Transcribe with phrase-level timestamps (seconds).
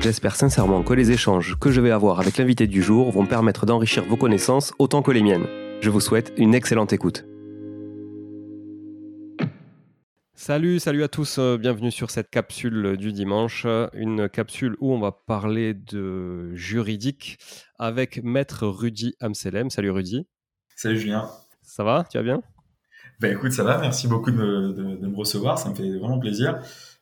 [0.00, 3.66] J'espère sincèrement que les échanges que je vais avoir avec l'invité du jour vont permettre
[3.66, 5.46] d'enrichir vos connaissances autant que les miennes.
[5.82, 7.26] Je vous souhaite une excellente écoute.
[10.32, 14.98] Salut, salut à tous, euh, bienvenue sur cette capsule du dimanche, une capsule où on
[14.98, 17.36] va parler de juridique
[17.78, 19.68] avec maître Rudy Amselem.
[19.68, 20.26] Salut Rudy.
[20.76, 21.28] Salut Julien.
[21.60, 22.06] Ça va?
[22.10, 22.42] Tu vas bien?
[23.20, 26.58] Bah écoute, ça va, merci beaucoup de me, recevoir, ça me fait vraiment plaisir.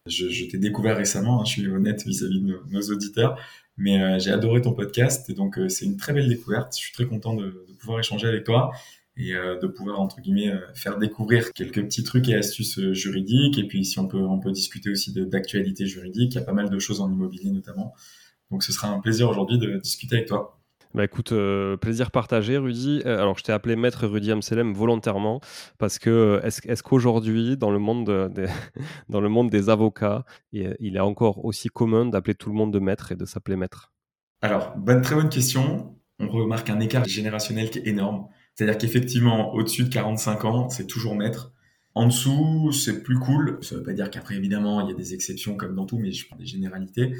[0.09, 3.39] Je, t'ai découvert récemment, hein, je suis honnête vis-à-vis de nos, auditeurs,
[3.77, 6.75] mais euh, j'ai adoré ton podcast et donc euh, c'est une très belle découverte.
[6.77, 8.73] Je suis très content de pouvoir échanger avec toi
[9.17, 13.67] et euh, de pouvoir entre guillemets faire découvrir quelques petits trucs et astuces juridiques et
[13.67, 16.70] puis si on peut on peut discuter aussi d'actualité juridique, il y a pas mal
[16.70, 17.95] de choses en immobilier notamment.
[18.50, 20.58] Donc ce sera un plaisir aujourd'hui de discuter avec toi.
[20.94, 21.34] Bah écoute,
[21.81, 23.03] plaisir partagé, Rudy.
[23.05, 25.41] alors, je t'ai appelé maître Rudy Amselem volontairement
[25.77, 28.47] parce que est-ce qu'aujourd'hui, dans le monde des,
[29.09, 32.78] dans le monde des avocats, il est encore aussi commun d'appeler tout le monde de
[32.78, 33.92] maître et de s'appeler maître?
[34.41, 35.97] Alors, bonne, très bonne question.
[36.20, 38.28] On remarque un écart générationnel qui est énorme.
[38.55, 41.53] C'est-à-dire qu'effectivement, au-dessus de 45 ans, c'est toujours maître.
[41.94, 43.59] En dessous, c'est plus cool.
[43.62, 46.12] Ça veut pas dire qu'après, évidemment, il y a des exceptions comme dans tout, mais
[46.12, 47.14] je prends des généralités.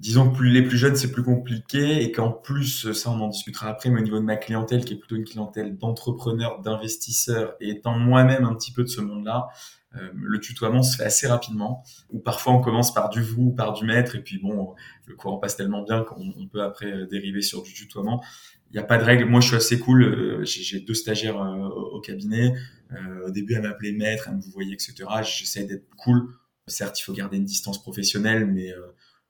[0.00, 3.28] Disons que plus les plus jeunes, c'est plus compliqué et qu'en plus, ça, on en
[3.28, 7.54] discutera après, mais au niveau de ma clientèle, qui est plutôt une clientèle d'entrepreneurs, d'investisseurs,
[7.60, 9.48] et étant moi-même un petit peu de ce monde-là,
[9.96, 11.82] euh, le tutoiement se fait assez rapidement.
[12.10, 14.74] Ou parfois, on commence par du vous, par du maître, et puis bon,
[15.06, 18.22] le courant passe tellement bien qu'on peut après euh, dériver sur du tutoiement
[18.70, 19.26] il n'y a pas de règle.
[19.26, 20.02] Moi, je suis assez cool.
[20.02, 22.52] Euh, j'ai deux stagiaires euh, au cabinet.
[23.24, 24.94] Au début, elle m'appelait maître, elle me voyait, etc.
[25.22, 26.28] J'essaie d'être cool.
[26.68, 28.72] Certes, il faut garder une distance professionnelle, mais,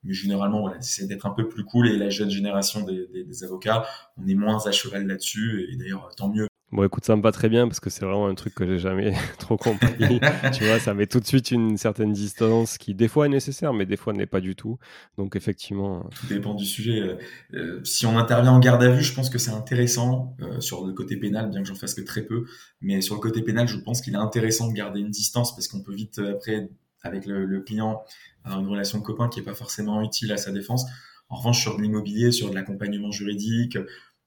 [0.06, 1.88] mais généralement, voilà, j'essaie d'être un peu plus cool.
[1.88, 3.84] Et la jeune génération des, des, des avocats,
[4.16, 5.68] on est moins à cheval là-dessus.
[5.70, 6.46] Et d'ailleurs, tant mieux.
[6.72, 8.78] Bon, écoute, ça me va très bien parce que c'est vraiment un truc que j'ai
[8.80, 10.20] jamais trop compris.
[10.52, 13.72] tu vois, ça met tout de suite une certaine distance qui, des fois, est nécessaire,
[13.72, 14.76] mais des fois, n'est pas du tout.
[15.16, 16.00] Donc, effectivement.
[16.00, 17.00] Euh, tout dépend du sujet.
[17.00, 17.16] Euh,
[17.54, 20.92] euh, si on intervient en garde à vue, je pense que c'est intéressant sur le
[20.92, 22.46] côté pénal, bien que j'en fasse que très peu.
[22.80, 25.68] Mais sur le côté pénal, je pense qu'il est intéressant de garder une distance parce
[25.68, 26.68] qu'on peut vite, après,
[27.06, 28.02] avec le, client,
[28.44, 30.86] une relation de copain qui est pas forcément utile à sa défense.
[31.28, 33.78] En revanche, sur de l'immobilier, sur de l'accompagnement juridique,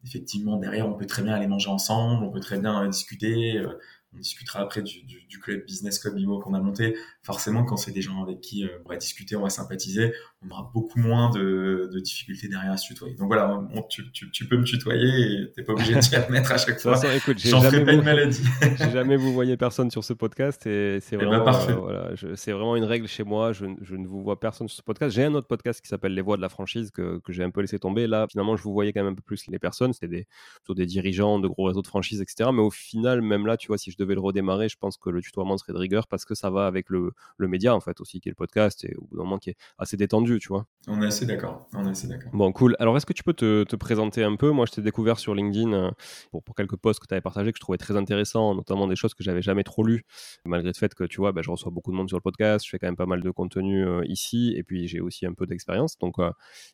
[0.03, 3.61] effectivement, derrière, on peut très bien aller manger ensemble, on peut très bien discuter.
[4.13, 6.95] On discutera après du, du, du club Business Club Imo qu'on a monté.
[7.21, 10.49] Forcément, quand c'est des gens avec qui euh, on va discuter, on va sympathiser, on
[10.49, 13.13] aura beaucoup moins de, de difficultés derrière à se tutoyer.
[13.15, 16.51] Donc voilà, tu, tu, tu, peux me tutoyer et t'es pas obligé de t'y remettre
[16.51, 16.99] à chaque fois.
[17.37, 18.41] J'en ferai pas une maladie.
[18.77, 22.11] j'ai jamais vous voyez personne sur ce podcast et c'est eh ben, vraiment, euh, voilà,
[22.35, 23.53] c'est vraiment une règle chez moi.
[23.53, 25.15] Je, je, ne vous vois personne sur ce podcast.
[25.15, 27.51] J'ai un autre podcast qui s'appelle Les Voix de la franchise que, que j'ai un
[27.51, 28.07] peu laissé tomber.
[28.07, 29.93] Là, finalement, je vous voyais quand même un peu plus les personnes.
[29.93, 32.49] C'était des, plutôt des dirigeants de gros réseaux de franchise, etc.
[32.51, 35.09] Mais au final, même là, tu vois, si je devais le redémarrer, je pense que
[35.09, 38.01] le tutoiement serait de rigueur parce que ça va avec le, le média, en fait,
[38.01, 40.49] aussi, qui est le podcast et au bout d'un moment qui est assez détendu, tu
[40.49, 40.65] vois.
[40.87, 41.67] On est assez d'accord.
[41.73, 42.31] On est assez d'accord.
[42.33, 42.75] Bon, cool.
[42.79, 44.51] Alors, est-ce que tu peux te, te présenter un peu?
[44.51, 45.91] Moi, je t'ai découvert sur LinkedIn euh,
[46.31, 48.95] pour, pour, quelques posts que tu avais partagés que je trouvais très intéressants, notamment des
[48.95, 50.03] choses que j'avais jamais trop lues,
[50.45, 52.65] malgré le fait que, tu vois, bah, je reçois beaucoup de monde sur le podcast,
[52.65, 55.33] je fais quand même pas mal de contenu euh, ici, et puis j'ai aussi un
[55.33, 55.97] peu d'expérience.
[55.97, 56.31] Donc, euh,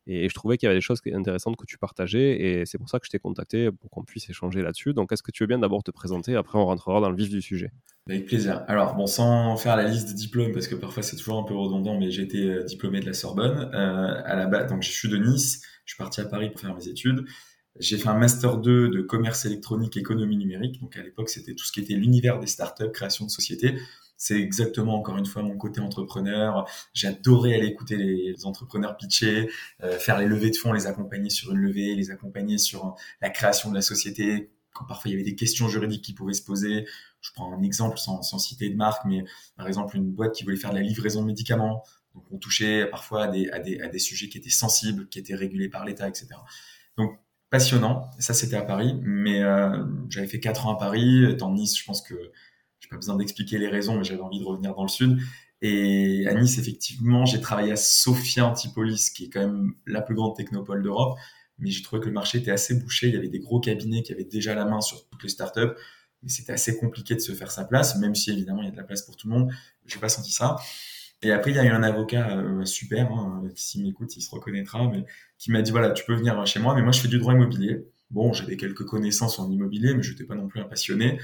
[0.07, 2.89] et, je trouvais qu'il y avait des choses intéressantes que tu partageais, et c'est pour
[2.89, 4.93] ça que je t'ai contacté pour qu'on puisse échanger là-dessus.
[4.93, 6.35] Donc, est-ce que tu veux bien d'abord te présenter?
[6.35, 7.71] Après, on rentrera dans le vif du sujet.
[8.07, 8.63] Avec plaisir.
[8.67, 11.55] Alors, bon, sans faire la liste des diplômes, parce que parfois c'est toujours un peu
[11.55, 14.69] redondant, mais j'ai été euh, diplômé de la Sorbonne euh, à la base.
[14.69, 15.63] Donc, je suis de Nice.
[15.85, 17.25] Je suis parti à Paris pour faire mes études.
[17.79, 20.79] J'ai fait un master 2 de commerce électronique, économie numérique.
[20.79, 23.75] Donc, à l'époque, c'était tout ce qui était l'univers des startups, création de sociétés.
[24.17, 26.69] C'est exactement, encore une fois, mon côté entrepreneur.
[26.93, 29.49] J'adorais aller écouter les entrepreneurs pitcher,
[29.83, 33.29] euh, faire les levées de fonds, les accompagner sur une levée, les accompagner sur la
[33.29, 36.43] création de la société, quand parfois il y avait des questions juridiques qui pouvaient se
[36.43, 36.85] poser.
[37.21, 39.23] Je prends un exemple sans, citer de marque, mais
[39.55, 41.83] par exemple une boîte qui voulait faire de la livraison de médicaments.
[42.13, 46.07] Donc on touchait parfois à des, sujets qui étaient sensibles, qui étaient régulés par l'État,
[46.07, 46.27] etc.
[46.97, 47.17] Donc
[47.49, 48.11] passionnant.
[48.19, 51.25] Ça c'était à Paris, mais euh, j'avais fait quatre ans à Paris.
[51.25, 52.15] Étant Nice, je pense que
[52.79, 55.19] j'ai pas besoin d'expliquer les raisons, mais j'avais envie de revenir dans le sud.
[55.61, 60.15] Et à Nice, effectivement, j'ai travaillé à Sophia Antipolis, qui est quand même la plus
[60.15, 61.17] grande technopole d'Europe
[61.59, 63.07] mais j'ai trouvé que le marché était assez bouché.
[63.07, 65.73] Il y avait des gros cabinets qui avaient déjà la main sur toutes les startups,
[66.23, 68.71] mais c'était assez compliqué de se faire sa place, même si évidemment il y a
[68.71, 69.51] de la place pour tout le monde.
[69.85, 70.57] J'ai pas senti ça.
[71.21, 74.87] Et après, il y a eu un avocat super, hein, s'il m'écoute, il se reconnaîtra,
[74.89, 75.05] mais
[75.37, 77.33] qui m'a dit voilà, tu peux venir chez moi, mais moi je fais du droit
[77.33, 77.85] immobilier.
[78.11, 81.19] Bon, j'avais quelques connaissances en immobilier, mais je n'étais pas non plus un passionné.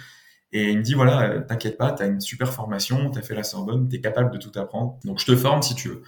[0.53, 3.43] Et il me dit, voilà, euh, t'inquiète pas, t'as une super formation, t'as fait la
[3.43, 4.99] Sorbonne, t'es capable de tout apprendre.
[5.05, 6.03] Donc, je te forme si tu veux.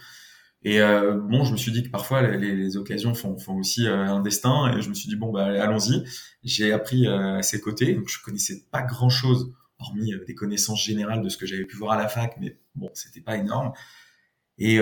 [0.64, 3.86] Et euh, bon, je me suis dit que parfois les, les occasions font, font aussi
[3.86, 6.04] euh, un destin, et je me suis dit bon bah allons-y.
[6.42, 11.28] J'ai appris à ses côtés, donc je connaissais pas grand-chose, hormis des connaissances générales de
[11.28, 13.72] ce que j'avais pu voir à la fac, mais bon, c'était pas énorme.
[14.58, 14.78] Et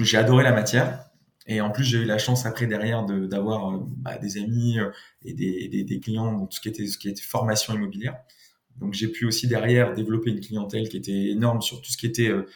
[0.00, 1.04] j'ai adoré la matière.
[1.46, 4.78] Et en plus, j'ai eu la chance après derrière d'avoir bah, des amis
[5.24, 8.16] et des, des, des, clients dans tout ce qui était, ce qui était formation immobilière.
[8.78, 12.06] Donc j'ai pu aussi derrière développer une clientèle qui était énorme sur tout ce qui
[12.06, 12.46] était euh,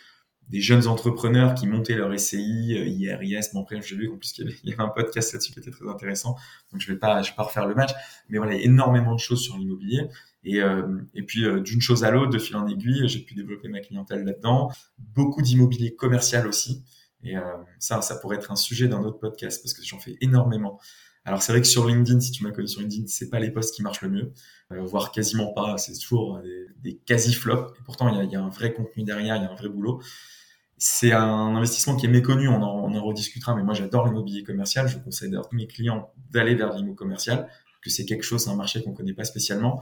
[0.51, 3.57] des jeunes entrepreneurs qui montaient leur SCI, euh, IRIS.
[3.57, 6.37] Après, j'ai vu en plus qu'il y, avait un podcast là-dessus qui était très intéressant.
[6.73, 7.91] Donc, je vais pas, je vais pas refaire le match.
[8.29, 10.09] Mais voilà, y énormément de choses sur l'immobilier.
[10.45, 13.35] Et, euh, et puis, euh, d'une chose à l'autre, de fil en aiguille, j'ai pu
[13.35, 14.71] développer ma clientèle là-dedans.
[14.99, 16.85] Beaucoup d'immobilier commercial aussi.
[17.23, 17.43] Et euh,
[17.79, 20.81] ça, ça pourrait être un sujet d'un autre podcast parce que j'en fais énormément.
[21.25, 23.51] Alors c'est vrai que sur LinkedIn, si tu m'as connu sur LinkedIn, c'est pas les
[23.51, 24.33] posts qui marchent le mieux,
[24.73, 25.77] euh, voire quasiment pas.
[25.77, 27.79] C'est toujours des, des quasi flops.
[27.79, 29.55] Et pourtant, il y a, y a, un vrai contenu derrière, il y a un
[29.55, 30.01] vrai boulot.
[30.83, 33.55] C'est un investissement qui est méconnu, on en, on en rediscutera.
[33.55, 34.89] Mais moi, j'adore l'immobilier commercial.
[34.89, 37.49] Je conseille à tous mes clients d'aller vers l'immobilier commercial,
[37.83, 39.81] que c'est quelque chose, un marché qu'on connaît pas spécialement.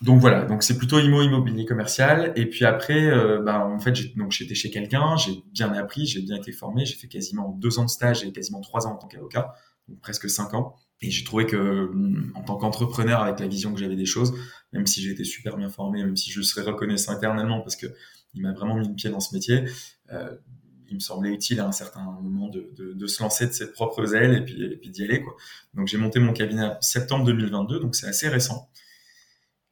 [0.00, 2.32] Donc voilà, donc c'est plutôt immo immobilier commercial.
[2.34, 6.22] Et puis après, euh, bah, en fait, donc j'étais chez quelqu'un, j'ai bien appris, j'ai
[6.22, 8.96] bien été formé, j'ai fait quasiment deux ans de stage et quasiment trois ans en
[8.96, 9.54] tant qu'avocat,
[9.86, 10.76] donc presque cinq ans.
[11.00, 11.92] Et j'ai trouvé que
[12.34, 14.34] en tant qu'entrepreneur, avec la vision que j'avais des choses,
[14.72, 17.86] même si j'ai été super bien formé, même si je serais reconnaissant éternellement parce que
[18.34, 19.64] il m'a vraiment mis le pied dans ce métier,
[20.12, 20.36] euh,
[20.88, 24.36] il me semblait utile à un certain moment de, se lancer de ses propres ailes
[24.36, 25.34] et puis, d'y aller quoi.
[25.74, 28.70] Donc j'ai monté mon cabinet en septembre 2022, donc c'est assez récent.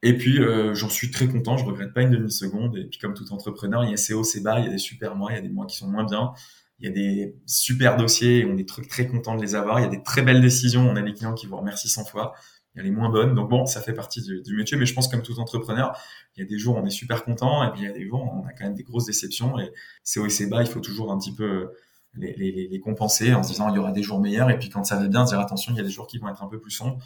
[0.03, 2.77] Et puis, euh, j'en suis très content, je regrette pas une demi-seconde.
[2.77, 4.71] Et puis, comme tout entrepreneur, il y a ses hauts, ses bas, il y a
[4.71, 6.33] des super mois, il y a des mois qui sont moins bien.
[6.79, 9.79] Il y a des super dossiers on est très, très content de les avoir.
[9.79, 12.05] Il y a des très belles décisions, on a des clients qui vous remercient 100
[12.05, 12.35] fois.
[12.77, 13.33] A les moins bonnes.
[13.33, 15.97] Donc bon, ça fait partie du, métier, mais je pense comme tout entrepreneur,
[16.35, 17.93] il y a des jours où on est super content et puis il y a
[17.93, 19.59] des jours où on a quand même des grosses déceptions.
[19.59, 19.71] Et
[20.03, 21.71] ces hauts et ces bas, il faut toujours un petit peu
[22.15, 24.49] les, les, compenser en se disant il y aura des jours meilleurs.
[24.49, 26.29] Et puis quand ça va bien, dire attention, il y a des jours qui vont
[26.29, 26.99] être un peu plus sombres.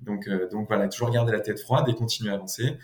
[0.00, 2.76] Donc, euh, donc voilà, toujours garder la tête froide et continuer à avancer.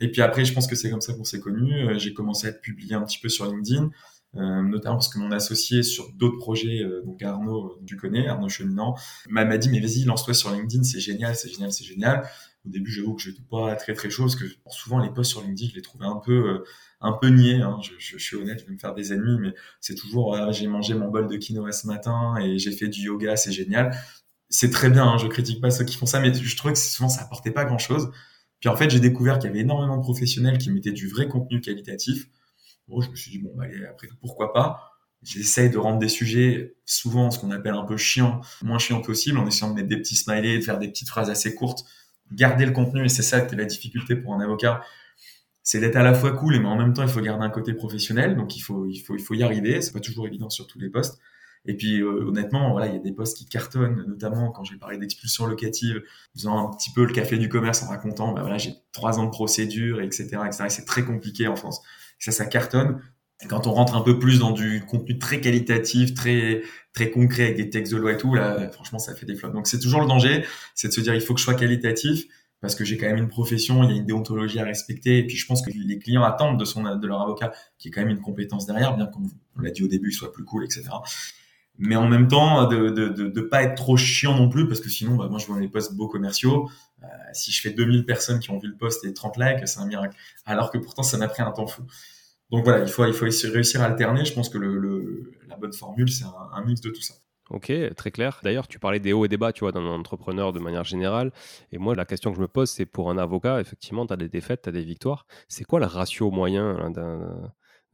[0.00, 1.88] Et puis après, je pense que c'est comme ça qu'on s'est connus.
[1.88, 3.88] Euh, j'ai commencé à être publié un petit peu sur LinkedIn, euh,
[4.34, 8.94] notamment parce que mon associé sur d'autres projets, euh, donc Arnaud, tu connais, Arnaud Cheminant,
[9.28, 12.28] m'a dit mais vas-y, lance-toi sur LinkedIn, c'est génial, c'est génial, c'est génial.
[12.66, 15.30] Au début, j'avoue que je n'étais pas très très chaud parce que souvent les posts
[15.32, 16.64] sur LinkedIn, je les trouvais un peu
[17.00, 17.60] un peu niais.
[17.60, 17.78] Hein.
[17.82, 20.50] Je, je, je, suis honnête, je vais me faire des ennemis, mais c'est toujours ah,
[20.52, 23.94] j'ai mangé mon bol de quinoa ce matin et j'ai fait du yoga, c'est génial
[24.54, 26.78] c'est très bien, hein, je critique pas ceux qui font ça, mais je trouvais que
[26.78, 28.10] souvent ça apportait pas grand chose.
[28.60, 31.28] Puis en fait, j'ai découvert qu'il y avait énormément de professionnels qui mettaient du vrai
[31.28, 32.28] contenu qualitatif.
[32.88, 34.90] Bon, je me suis dit, bon, bah, après pourquoi pas?
[35.22, 39.38] J'essaye de rendre des sujets, souvent ce qu'on appelle un peu chiant, moins chiant possible,
[39.38, 41.84] en essayant de mettre des petits smileys, de faire des petites phrases assez courtes,
[42.32, 44.82] garder le contenu, et c'est ça qui est la difficulté pour un avocat,
[45.62, 47.72] c'est d'être à la fois cool, mais en même temps, il faut garder un côté
[47.72, 50.66] professionnel, donc il faut, il faut, il faut y arriver, c'est pas toujours évident sur
[50.66, 51.18] tous les postes.
[51.66, 54.76] Et puis euh, honnêtement, voilà, il y a des postes qui cartonnent, notamment quand j'ai
[54.76, 56.02] parlé d'expulsion locative,
[56.34, 59.24] faisant un petit peu le café du commerce en racontant, bah voilà, j'ai trois ans
[59.24, 60.64] de procédure, etc., etc.
[60.66, 61.80] Et c'est très compliqué en France.
[62.18, 63.00] Ça, ça cartonne.
[63.42, 66.62] Et quand on rentre un peu plus dans du contenu très qualitatif, très
[66.92, 69.54] très concret avec des textes de loi et tout, là, franchement, ça fait des flops.
[69.54, 70.44] Donc c'est toujours le danger,
[70.74, 72.24] c'est de se dire il faut que je sois qualitatif
[72.60, 75.26] parce que j'ai quand même une profession, il y a une déontologie à respecter, et
[75.26, 78.00] puis je pense que les clients attendent de son de leur avocat qui est quand
[78.00, 79.28] même une compétence derrière, bien comme
[79.58, 80.84] on l'a dit au début, soit plus cool, etc
[81.78, 84.88] mais en même temps de, de, de, pas être trop chiant non plus parce que
[84.88, 86.68] sinon bah, moi je vois mes posts beaux commerciaux
[87.02, 89.80] euh, si je fais 2000 personnes qui ont vu le post et 30 likes c'est
[89.80, 90.16] un miracle
[90.46, 91.82] alors que pourtant ça m'a pris un temps fou
[92.50, 95.72] donc voilà il faut il faut réussir à alterner je pense que le, la bonne
[95.72, 97.14] formule c'est un, mix de tout ça
[97.50, 98.40] Ok, très clair.
[98.42, 101.30] D'ailleurs, tu parlais des hauts et des bas, tu vois, d'un entrepreneur de manière générale.
[101.72, 104.16] Et moi, la question que je me pose, c'est pour un avocat, effectivement, tu as
[104.16, 105.26] des défaites, tu as des victoires.
[105.46, 106.90] C'est quoi le ratio moyen hein,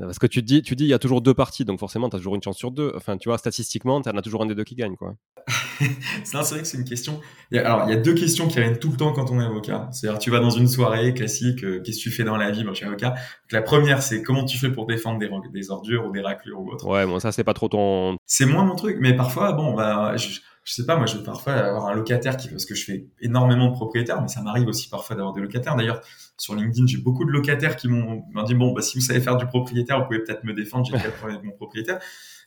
[0.06, 2.16] parce que tu dis, tu dis, il y a toujours deux parties, donc forcément, tu
[2.16, 2.92] as toujours une chance sur deux.
[2.96, 5.14] Enfin, tu vois, statistiquement, tu en as toujours un des deux qui gagne, quoi.
[6.24, 7.20] c'est vrai que c'est une question.
[7.52, 9.88] alors, il y a deux questions qui reviennent tout le temps quand on est avocat.
[9.92, 12.64] C'est-à-dire, tu vas dans une soirée classique, euh, qu'est-ce que tu fais dans la vie
[12.64, 13.10] Moi, je suis avocat.
[13.10, 16.60] Donc, la première, c'est comment tu fais pour défendre des, des ordures ou des raclures
[16.60, 16.86] ou autre.
[16.86, 18.16] Ouais, bon, ça, c'est pas trop ton.
[18.26, 21.24] C'est moins mon truc, mais parfois, bon, bah, je, je sais pas, moi, je vais
[21.24, 24.68] parfois avoir un locataire qui, parce que je fais énormément de propriétaires, mais ça m'arrive
[24.68, 25.74] aussi parfois d'avoir des locataires.
[25.74, 26.00] D'ailleurs,
[26.36, 29.36] sur LinkedIn, j'ai beaucoup de locataires qui m'ont dit, bon, bah, si vous savez faire
[29.36, 31.98] du propriétaire, vous pouvez peut-être me défendre, j'ai pas de problème avec mon propriétaire.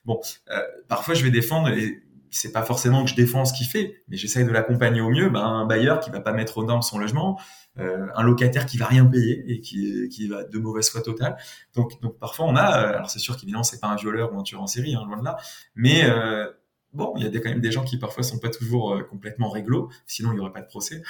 [0.06, 0.20] Bon,
[0.52, 2.04] euh, parfois, je vais défendre et
[2.34, 5.30] c'est pas forcément que je défends ce qu'il fait, mais j'essaye de l'accompagner au mieux.
[5.30, 7.40] Ben, un bailleur qui va pas mettre aux normes son logement,
[7.78, 11.38] euh, un locataire qui va rien payer et qui, qui va de mauvaise foi totale.
[11.76, 14.40] Donc, donc parfois on a, euh, alors c'est sûr qu'évidemment c'est pas un violeur ou
[14.40, 15.38] un tueur en série, hein, loin de là,
[15.76, 16.48] mais euh,
[16.94, 19.50] bon, il y a quand même des gens qui parfois sont pas toujours euh, complètement
[19.50, 21.02] réglo, sinon il y aurait pas de procès.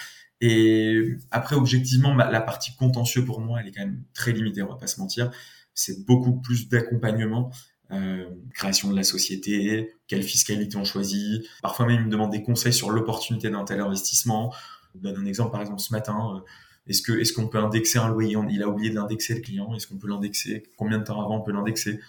[0.41, 4.67] Et après, objectivement, la partie contentieux pour moi, elle est quand même très limitée, on
[4.67, 5.31] va pas se mentir.
[5.73, 7.49] C'est beaucoup plus d'accompagnement
[7.93, 11.45] euh, création de la société, quelle fiscalité on choisit.
[11.61, 14.53] Parfois même, ils me demandent des conseils sur l'opportunité d'un tel investissement.
[14.95, 16.35] Je donne un exemple, par exemple, ce matin.
[16.35, 16.39] Euh,
[16.87, 18.35] est-ce que est-ce qu'on peut indexer un loyer?
[18.49, 19.73] Il a oublié de l'indexer le client.
[19.75, 20.63] Est-ce qu'on peut l'indexer?
[20.75, 21.99] Combien de temps avant on peut l'indexer?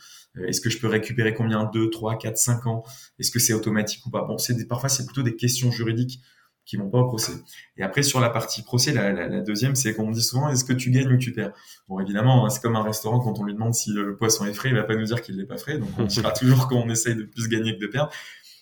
[0.42, 1.64] Est-ce que je peux récupérer combien?
[1.64, 2.84] 2, 3, 4, 5 ans?
[3.18, 4.22] Est-ce que c'est automatique ou pas?
[4.22, 6.20] Bon, c'est parfois c'est plutôt des questions juridiques
[6.64, 7.32] qui vont pas au procès.
[7.76, 10.48] Et après, sur la partie procès, la, la, la deuxième, c'est qu'on me dit souvent,
[10.48, 11.52] est-ce que tu gagnes ou tu perds?
[11.88, 14.70] Bon, évidemment, c'est comme un restaurant, quand on lui demande si le poisson est frais,
[14.70, 17.16] il va pas nous dire qu'il n'est pas frais, donc on dira toujours qu'on essaye
[17.16, 18.10] de plus gagner que de perdre.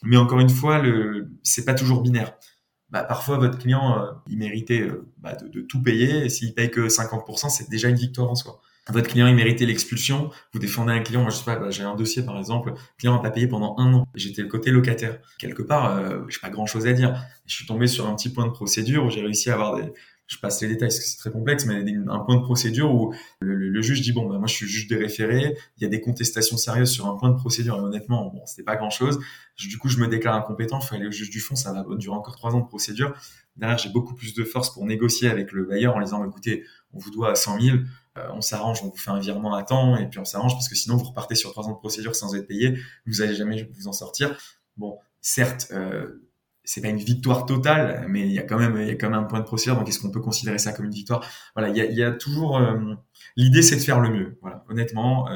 [0.02, 2.35] Mais encore une fois, le, c'est pas toujours binaire.
[2.91, 6.55] Bah, parfois, votre client, euh, il méritait euh, bah, de, de, tout payer, et s'il
[6.55, 10.58] paye que 50%, c'est déjà une victoire en soi votre client il méritait l'expulsion, vous
[10.58, 13.14] défendez un client, moi je sais pas, bah, j'ai un dossier par exemple, le client
[13.14, 15.18] n'a pas payé pendant un an, j'étais le côté locataire.
[15.38, 17.22] Quelque part, euh, j'ai pas grand chose à dire.
[17.46, 19.92] Je suis tombé sur un petit point de procédure où j'ai réussi à avoir des,
[20.32, 23.14] je passe les détails parce que c'est très complexe, mais un point de procédure où
[23.40, 26.00] le, juge dit bon bah moi je suis juge des référés, il y a des
[26.00, 29.18] contestations sérieuses sur un point de procédure et honnêtement bon c'était pas grand chose.
[29.58, 32.16] Du coup je me déclare incompétent, faut aller au juge du fond, ça va durer
[32.16, 33.14] encore trois ans de procédure.
[33.56, 36.98] Derrière j'ai beaucoup plus de force pour négocier avec le bailleur en disant écoutez on
[36.98, 37.78] vous doit 100 000,
[38.19, 40.69] euh, on s'arrange, on vous fait un virement à temps et puis on s'arrange parce
[40.69, 43.69] que sinon vous repartez sur trois ans de procédure sans être payé, vous allez jamais
[43.75, 44.37] vous en sortir.
[44.76, 46.23] Bon, certes, euh,
[46.64, 49.11] c'est pas une victoire totale, mais il y a quand même il y a quand
[49.11, 49.76] même un point de procédure.
[49.76, 51.26] Donc est-ce qu'on peut considérer ça comme une victoire?
[51.57, 52.95] Voilà, il y a, y a toujours euh,
[53.37, 54.38] l'idée, c'est de faire le mieux.
[54.42, 55.28] Voilà, honnêtement.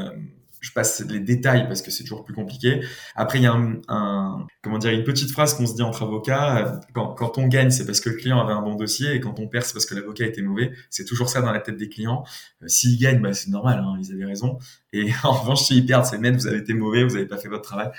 [0.61, 2.81] Je passe les détails parce que c'est toujours plus compliqué.
[3.15, 6.03] Après, il y a un, un comment dire, une petite phrase qu'on se dit entre
[6.03, 6.81] avocats.
[6.93, 9.39] Quand, quand on gagne, c'est parce que le client avait un bon dossier, et quand
[9.39, 10.73] on perd, c'est parce que l'avocat était mauvais.
[10.91, 12.25] C'est toujours ça dans la tête des clients.
[12.63, 14.59] Euh, s'ils gagnent, bah, c'est normal, hein, ils avaient raison.
[14.93, 17.49] Et en revanche, s'ils perdent, c'est mettre, vous avez été mauvais, vous n'avez pas fait
[17.49, 17.91] votre travail.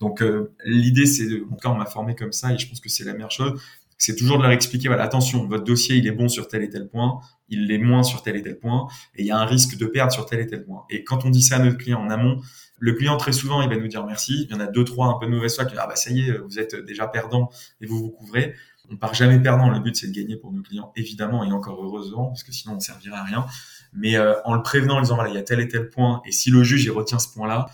[0.00, 2.68] Donc euh, l'idée, c'est, de, en tout cas, on m'a formé comme ça, et je
[2.68, 3.60] pense que c'est la meilleure chose
[3.98, 6.68] c'est toujours de leur expliquer, voilà, attention, votre dossier, il est bon sur tel et
[6.68, 9.44] tel point, il l'est moins sur tel et tel point, et il y a un
[9.44, 10.84] risque de perdre sur tel et tel point.
[10.90, 12.40] Et quand on dit ça à notre client en amont,
[12.78, 14.46] le client, très souvent, il va nous dire merci.
[14.48, 15.96] Il y en a deux, trois un peu de mauvaise foi qui disent, ah bah
[15.96, 17.48] ça y est, vous êtes déjà perdant
[17.80, 18.54] et vous vous couvrez.
[18.90, 19.70] On part jamais perdant.
[19.70, 22.74] Le but, c'est de gagner pour nos clients, évidemment, et encore heureusement, parce que sinon,
[22.74, 23.46] on ne servirait à rien.
[23.92, 26.20] Mais euh, en le prévenant, en disant, voilà, il y a tel et tel point,
[26.26, 27.66] et si le juge, il retient ce point-là,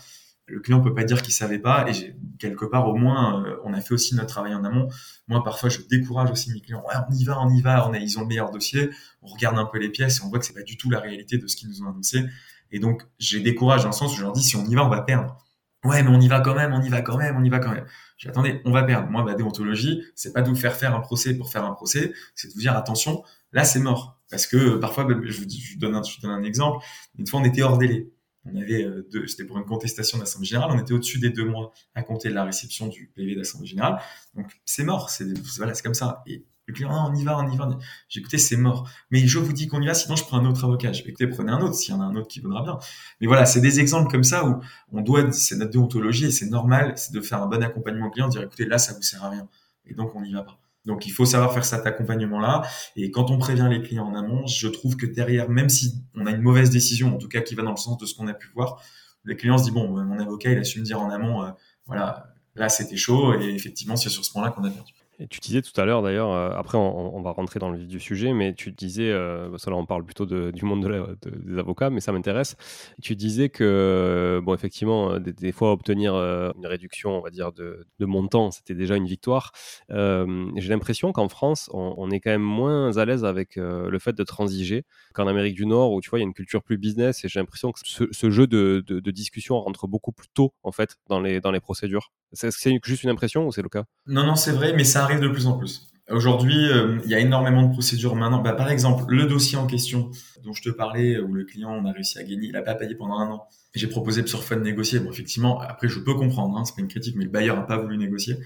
[0.45, 3.73] le client peut pas dire qu'il savait pas et quelque part au moins euh, on
[3.73, 4.89] a fait aussi notre travail en amont.
[5.27, 6.83] Moi parfois je décourage aussi mes clients.
[6.87, 7.87] Ouais, on y va on y va.
[7.87, 8.89] On ils ont le meilleur dossier.
[9.21, 10.99] On regarde un peu les pièces et on voit que c'est pas du tout la
[10.99, 12.25] réalité de ce qu'ils nous ont annoncé.
[12.71, 14.85] Et donc j'ai décourage dans le sens où je leur dis si on y va
[14.85, 15.37] on va perdre.
[15.85, 17.59] Ouais mais on y va quand même on y va quand même on y va
[17.59, 17.85] quand même.
[18.17, 19.09] J'ai attendez on va perdre.
[19.09, 22.13] Moi ma déontologie c'est pas de vous faire faire un procès pour faire un procès
[22.35, 23.23] c'est de vous dire attention
[23.53, 24.19] là c'est mort.
[24.29, 26.83] Parce que parfois je, je, donne un, je donne un exemple.
[27.17, 28.11] Une fois on était hors délai
[28.45, 31.45] on avait euh, deux, c'était pour une contestation d'assemblée générale, on était au-dessus des deux
[31.45, 33.99] mois à compter de la réception du PV d'assemblée générale.
[34.35, 35.25] Donc c'est mort, c'est
[35.57, 36.23] voilà, c'est comme ça.
[36.27, 37.77] Et le client, on y va, on y va.
[38.07, 38.89] J'ai écouté, c'est mort.
[39.11, 40.93] Mais je vous dis qu'on y va, sinon je prends un autre avocat.
[40.93, 42.79] J'ai écouté, prenez un autre, s'il y en a un autre qui vaudra bien.
[43.19, 46.49] Mais voilà, c'est des exemples comme ça où on doit, c'est notre déontologie et c'est
[46.49, 49.23] normal, c'est de faire un bon accompagnement au client, dire écoutez, là, ça vous sert
[49.23, 49.47] à rien.
[49.85, 50.62] Et donc, on n'y va pas.
[50.85, 52.63] Donc il faut savoir faire cet accompagnement-là.
[52.95, 56.25] Et quand on prévient les clients en amont, je trouve que derrière, même si on
[56.25, 58.27] a une mauvaise décision, en tout cas qui va dans le sens de ce qu'on
[58.27, 58.81] a pu voir,
[59.25, 61.51] les clients se disent bon, mon avocat il a su me dire en amont, euh,
[61.85, 64.93] voilà, là c'était chaud et effectivement c'est sur ce point-là qu'on a perdu.
[65.29, 67.99] Tu disais tout à l'heure, d'ailleurs, euh, après on, va rentrer dans le vif du
[67.99, 72.11] sujet, mais tu disais, euh, on parle plutôt du monde de des avocats, mais ça
[72.11, 72.55] m'intéresse.
[73.01, 77.85] Tu disais que, bon, effectivement, euh, des, fois obtenir une réduction, on va dire, de,
[77.99, 79.51] de montant, c'était déjà une victoire.
[79.89, 84.23] J'ai l'impression qu'en France, on, est quand même moins à l'aise avec le fait de
[84.23, 87.23] transiger qu'en Amérique du Nord, où tu vois, il y a une culture plus business,
[87.23, 90.97] et j'ai l'impression que ce, jeu de, de, discussion rentre beaucoup plus tôt, en fait,
[91.07, 92.11] dans les, dans les procédures.
[92.33, 93.83] Est-ce que c'est juste une impression ou c'est le cas?
[94.07, 95.89] Non, non, c'est vrai, mais ça arrive de plus en plus.
[96.09, 98.41] Aujourd'hui, euh, il y a énormément de procédures maintenant.
[98.41, 100.11] Bah, par exemple, le dossier en question
[100.43, 102.95] dont je te parlais, où le client, a réussi à gagner, il n'a pas payé
[102.95, 103.47] pendant un an.
[103.73, 104.99] J'ai proposé sur Fun de négocier.
[104.99, 107.63] Bon, effectivement, après, je peux comprendre, hein, c'est pas une critique, mais le bailleur n'a
[107.63, 108.37] pas voulu négocier.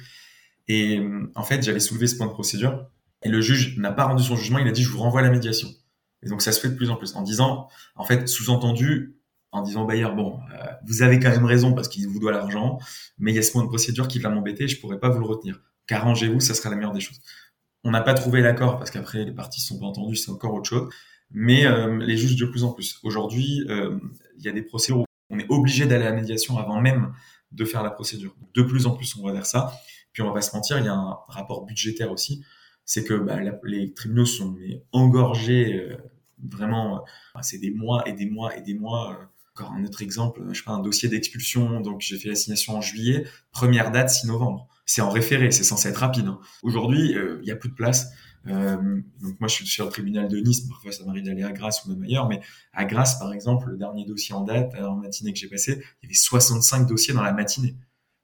[0.68, 1.02] Et
[1.36, 2.88] en fait, j'avais soulevé ce point de procédure,
[3.24, 4.60] et le juge n'a pas rendu son jugement.
[4.60, 5.70] Il a dit, je vous renvoie à la médiation.
[6.24, 9.18] Et donc, ça se fait de plus en plus, en disant, en fait, sous-entendu,
[9.52, 12.32] en disant au bailleur bon, euh, vous avez quand même raison parce qu'il vous doit
[12.32, 12.80] l'argent,
[13.18, 15.20] mais il y a ce point de procédure qui va m'embêter, je pourrais pas vous
[15.20, 15.62] le retenir.
[15.88, 17.20] Qu'arrangez-vous, ça sera la meilleure des choses.
[17.84, 20.70] On n'a pas trouvé l'accord parce qu'après les parties sont pas entendues, c'est encore autre
[20.70, 20.94] chose.
[21.32, 23.00] Mais euh, les juges de plus en plus.
[23.04, 23.98] Aujourd'hui, euh,
[24.38, 27.14] il y a des procédures où on est obligé d'aller à la médiation avant même
[27.52, 28.36] de faire la procédure.
[28.54, 29.74] De plus en plus, on va vers ça.
[30.12, 32.44] Puis on va pas se mentir, il y a un rapport budgétaire aussi.
[32.86, 34.56] C'est que bah, les tribunaux sont
[34.92, 35.98] engorgés euh,
[36.44, 37.06] vraiment.
[37.42, 39.18] c'est des mois et des mois et des mois.
[39.54, 41.82] encore un autre exemple, je sais pas, un dossier d'expulsion.
[41.82, 43.26] Donc j'ai fait l'assignation en juillet.
[43.52, 44.68] Première date 6 novembre.
[44.88, 46.28] C'est en référé, c'est censé être rapide.
[46.28, 46.40] Hein.
[46.64, 48.08] Aujourd'hui, il y a plus de place.
[48.50, 50.62] Euh, donc moi, je suis sur le tribunal de Nice.
[50.62, 52.28] Parfois, ça m'arrive d'aller à Grasse ou même ailleurs.
[52.28, 52.42] Mais
[52.74, 56.06] à Grasse, par exemple, le dernier dossier en date, en matinée que j'ai passé, il
[56.06, 57.76] y avait 65 dossiers dans la matinée.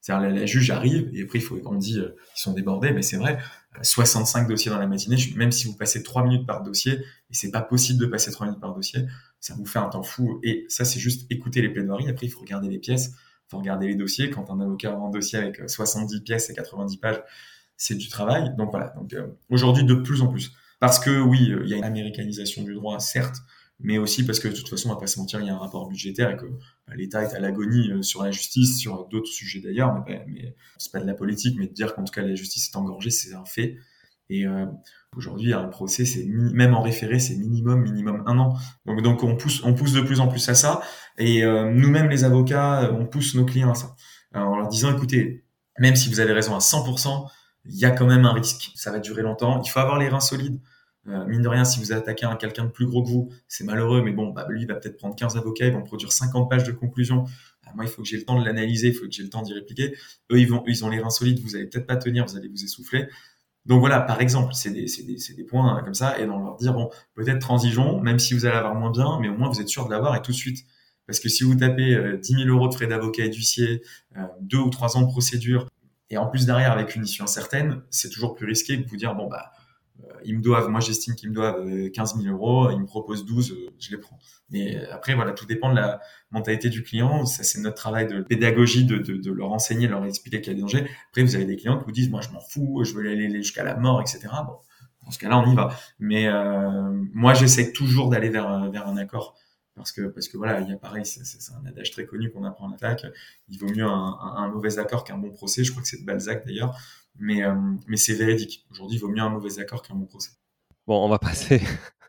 [0.02, 3.02] C'est-à-dire, la, juge arrive et après, il faut qu'on dit euh, qu'ils sont débordés, mais
[3.02, 3.40] c'est vrai.
[3.82, 5.18] 65 dossiers dans la matinée.
[5.36, 8.48] Même si vous passez 3 minutes par dossier, et c'est pas possible de passer 3
[8.48, 9.06] minutes par dossier,
[9.40, 10.40] ça vous fait un temps fou.
[10.44, 12.10] Et ça, c'est juste écouter les plaidoiries.
[12.10, 13.14] Après, il faut regarder les pièces,
[13.48, 14.30] faut regarder les dossiers.
[14.30, 17.22] Quand un avocat a un dossier avec 70 pièces et 90 pages,
[17.78, 18.54] c'est du travail.
[18.58, 18.94] Donc voilà.
[18.98, 20.52] Donc euh, aujourd'hui, de plus en plus.
[20.80, 23.38] Parce que oui, euh, il y a une américanisation du droit, certes,
[23.80, 25.56] mais aussi parce que de toute façon, on va pas se mentir, il y a
[25.56, 26.46] un rapport budgétaire et que
[26.88, 30.56] bah, l'État est à l'agonie euh, sur la justice, sur d'autres sujets d'ailleurs, mais, mais
[30.78, 33.12] c'est pas de la politique, mais de dire qu'en tout cas la justice est engorgée,
[33.12, 33.78] c'est un fait.
[34.30, 34.66] Et euh,
[35.16, 38.56] aujourd'hui, un procès, c'est même en référé, c'est minimum, minimum un an.
[38.86, 40.82] Donc, on pousse, on pousse de plus en plus à ça.
[41.18, 43.96] Et nous-mêmes, les avocats, on pousse nos clients à ça,
[44.34, 45.46] en leur disant, écoutez,
[45.78, 47.28] même si vous avez raison à 100%,
[47.66, 48.72] il y a quand même un risque.
[48.76, 49.62] Ça va durer longtemps.
[49.64, 50.60] Il faut avoir les reins solides.
[51.08, 53.66] Euh, mine de rien, si vous attaquez un quelqu'un de plus gros que vous, c'est
[53.66, 56.50] malheureux, mais bon, bah, lui, il va peut-être prendre 15 avocats, ils vont produire 50
[56.50, 57.26] pages de conclusion.
[57.66, 59.30] Bah, moi, il faut que j'ai le temps de l'analyser, il faut que j'ai le
[59.30, 59.94] temps d'y répliquer.
[60.32, 62.48] Eux, ils vont, ils ont les reins solides, vous allez peut-être pas tenir, vous allez
[62.48, 63.08] vous essouffler.
[63.66, 66.74] Donc voilà, par exemple, c'est des, des, des, points comme ça, et dans leur dire,
[66.74, 69.70] bon, peut-être transigeons, même si vous allez avoir moins bien, mais au moins vous êtes
[69.70, 70.66] sûr de l'avoir et tout de suite.
[71.08, 73.82] Parce que si vous tapez euh, 10 000 euros de frais d'avocat et d'huissier,
[74.18, 75.68] euh, deux ou trois ans de procédure,
[76.10, 79.16] et en plus derrière avec une issue incertaine, c'est toujours plus risqué que vous dire
[79.16, 79.63] bon bah euh,
[80.26, 83.26] ils me doivent, moi j'estime qu'ils me doivent 15 euh, 000 euros, ils me proposent
[83.26, 84.20] 12, euh, je les prends.
[84.50, 87.26] Mais après voilà, tout dépend de la mentalité du client.
[87.26, 90.52] Ça c'est notre travail de pédagogie de, de, de, leur enseigner, de leur expliquer qu'il
[90.52, 90.88] y a des dangers.
[91.10, 93.30] Après vous avez des clients qui vous disent moi je m'en fous, je veux aller
[93.36, 94.20] jusqu'à la mort, etc.
[94.46, 94.58] Bon,
[95.06, 95.76] dans ce cas-là on y va.
[96.00, 99.36] Mais euh, moi j'essaie toujours d'aller vers vers un accord
[99.76, 102.44] parce que parce que voilà il y a pareil c'est un adage très connu qu'on
[102.44, 103.06] apprend en attaque
[103.50, 106.06] il vaut mieux un, un, mauvais accord qu'un bon procès je crois que c'est de
[106.06, 106.78] Balzac d'ailleurs
[107.20, 107.56] mais euh,
[107.88, 108.66] mais c'est véridique.
[108.72, 110.32] Aujourd'hui il vaut mieux un mauvais accord qu'un bon procès.
[110.88, 111.62] Bon on va passer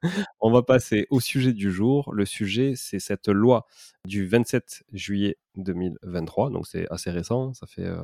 [0.40, 2.12] on va passer au sujet du jour.
[2.12, 3.66] Le sujet c'est cette loi
[4.06, 8.00] du 27 juillet 2023 donc c'est assez récent ça fait euh,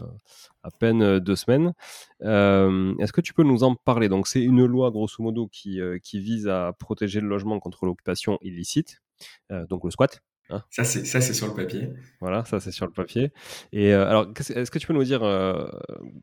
[0.63, 1.73] à peine euh, deux semaines.
[2.21, 4.09] Est-ce que tu peux nous en parler?
[4.09, 8.39] Donc c'est une loi grosso modo qui qui vise à protéger le logement contre l'occupation
[8.43, 9.03] illicite
[9.69, 10.23] donc le squat.
[10.51, 10.63] Hein.
[10.71, 11.91] Ça, c'est, ça, c'est sur le papier.
[12.21, 13.33] Voilà, ça, c'est sur le papier.
[13.73, 15.69] Et euh, alors, est-ce que tu peux nous dire, euh,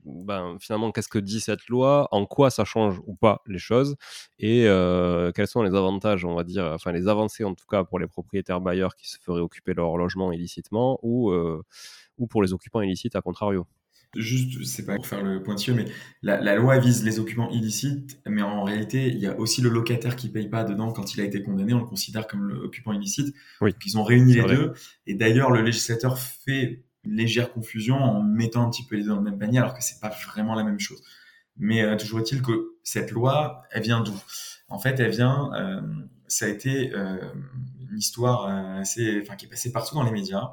[0.06, 2.08] ben, finalement, qu'est-ce que dit cette loi?
[2.12, 3.96] En quoi ça change ou pas les choses?
[4.40, 4.64] Et
[5.36, 8.08] quels sont les avantages, on va dire, enfin, les avancées en tout cas pour les
[8.08, 11.34] propriétaires bailleurs qui se feraient occuper leur logement illicitement ou,
[12.18, 13.66] ou pour les occupants illicites à contrario?
[14.16, 15.86] Juste, c'est pas pour faire le pointilleux, mais
[16.22, 20.16] la, loi vise les occupants illicites, mais en réalité, il y a aussi le locataire
[20.16, 23.36] qui paye pas dedans quand il a été condamné, on le considère comme l'occupant illicite.
[23.62, 23.74] Oui.
[23.86, 24.74] ils ont réuni les deux.
[25.06, 29.10] Et d'ailleurs, le législateur fait une légère confusion en mettant un petit peu les deux
[29.10, 31.02] dans le même panier, alors que c'est pas vraiment la même chose.
[31.58, 34.16] Mais euh, toujours est-il que cette loi, elle vient d'où?
[34.68, 35.82] En fait, elle vient, euh,
[36.28, 37.18] ça a été euh,
[37.90, 38.46] une histoire
[38.80, 40.52] assez, enfin, qui est passée partout dans les médias,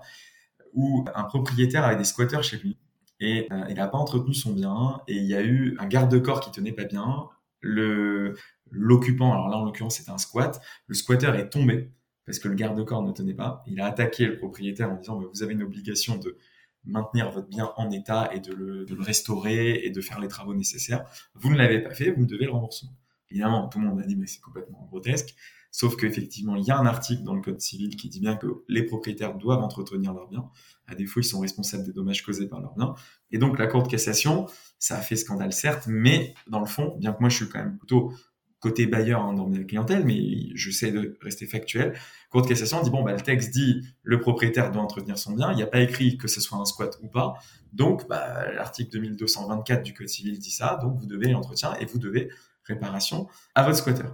[0.72, 2.78] où un propriétaire avait des squatteurs chez lui
[3.20, 6.40] et euh, il n'a pas entretenu son bien et il y a eu un garde-corps
[6.40, 7.28] qui tenait pas bien.
[7.60, 8.36] Le
[8.70, 11.90] l'occupant, alors là en l'occurrence c'était un squat, le squatter est tombé
[12.26, 13.62] parce que le garde-corps ne tenait pas.
[13.66, 16.36] Il a attaqué le propriétaire en disant vous avez une obligation de
[16.84, 20.28] maintenir votre bien en état et de le, de le restaurer et de faire les
[20.28, 21.04] travaux nécessaires.
[21.34, 22.92] Vous ne l'avez pas fait, vous devez le remboursement.
[23.30, 25.34] Évidemment, tout le monde a dit mais c'est complètement grotesque.
[25.76, 28.46] Sauf qu'effectivement, il y a un article dans le Code civil qui dit bien que
[28.68, 30.48] les propriétaires doivent entretenir leurs biens.
[30.86, 32.94] À défaut, ils sont responsables des dommages causés par leurs biens.
[33.32, 34.46] Et donc, la Cour de cassation,
[34.78, 37.58] ça a fait scandale, certes, mais dans le fond, bien que moi, je suis quand
[37.58, 38.12] même plutôt
[38.60, 41.98] côté bailleur hein, dans ma clientèle, mais j'essaie de rester factuel.
[42.30, 45.50] Cour de cassation dit bon, bah, le texte dit le propriétaire doit entretenir son bien.
[45.50, 47.34] Il n'y a pas écrit que ce soit un squat ou pas.
[47.72, 50.78] Donc, bah, l'article 2224 du Code civil dit ça.
[50.80, 52.30] Donc, vous devez l'entretien et vous devez
[52.62, 54.04] réparation à votre squatter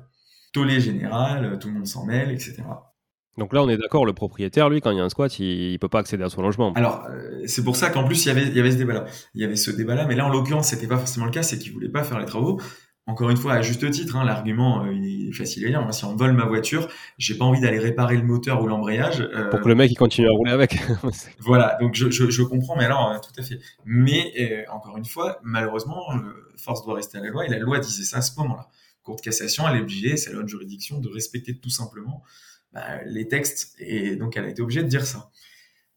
[0.52, 2.62] tollé général, euh, tout le monde s'en mêle, etc.
[3.38, 5.72] Donc là, on est d'accord, le propriétaire, lui, quand il y a un squat, il,
[5.72, 6.72] ne peut pas accéder à son logement.
[6.74, 9.06] Alors, euh, c'est pour ça qu'en plus, il y avait, il y avait ce débat-là.
[9.34, 11.58] Il y avait ce débat-là, mais là, en l'occurrence, c'était pas forcément le cas, c'est
[11.58, 12.60] qu'il voulait pas faire les travaux.
[13.06, 15.82] Encore une fois, à juste titre, hein, l'argument euh, il est facile à lire.
[15.82, 16.86] Moi, si on vole ma voiture,
[17.18, 19.26] j'ai pas envie d'aller réparer le moteur ou l'embrayage.
[19.50, 20.76] Pour que le mec il continue à rouler avec.
[21.40, 23.58] voilà, donc je, je, je, comprends, mais alors tout à fait.
[23.84, 26.02] Mais encore une fois, malheureusement,
[26.56, 28.68] force doit rester à la loi, et la loi disait ça à ce moment-là.
[29.02, 32.22] Cour de cassation, elle est obligée, c'est la juridiction, de respecter tout simplement
[32.72, 33.74] bah, les textes.
[33.78, 35.30] Et donc, elle a été obligée de dire ça.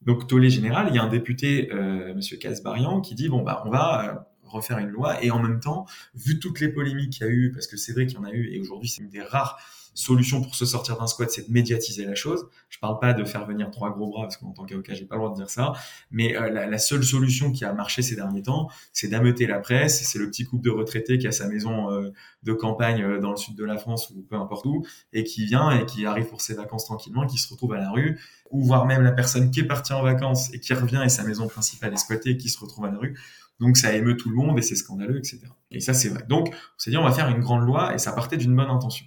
[0.02, 3.62] Donc, tollé général, il y a un député, euh, Monsieur Casbarian, qui dit bon bah
[3.64, 5.22] on va euh, refaire une loi.
[5.24, 7.92] Et en même temps, vu toutes les polémiques qu'il y a eu, parce que c'est
[7.92, 9.58] vrai qu'il y en a eu, et aujourd'hui c'est une des rares
[9.94, 12.46] solution pour se sortir d'un squat, c'est de médiatiser la chose.
[12.68, 15.14] Je parle pas de faire venir trois gros bras, parce qu'en tant qu'avocat, j'ai pas
[15.14, 15.72] le droit de dire ça.
[16.10, 20.02] Mais euh, la, seule solution qui a marché ces derniers temps, c'est d'ameuter la presse.
[20.02, 22.10] C'est le petit couple de retraités qui a sa maison euh,
[22.42, 25.46] de campagne euh, dans le sud de la France ou peu importe où, et qui
[25.46, 28.64] vient et qui arrive pour ses vacances tranquillement, qui se retrouve à la rue, ou
[28.64, 31.46] voire même la personne qui est partie en vacances et qui revient et sa maison
[31.46, 33.16] principale est squattée et qui se retrouve à la rue.
[33.60, 35.40] Donc ça émeut tout le monde et c'est scandaleux, etc.
[35.70, 36.24] Et ça c'est vrai.
[36.28, 38.70] Donc on s'est dit on va faire une grande loi et ça partait d'une bonne
[38.70, 39.06] intention.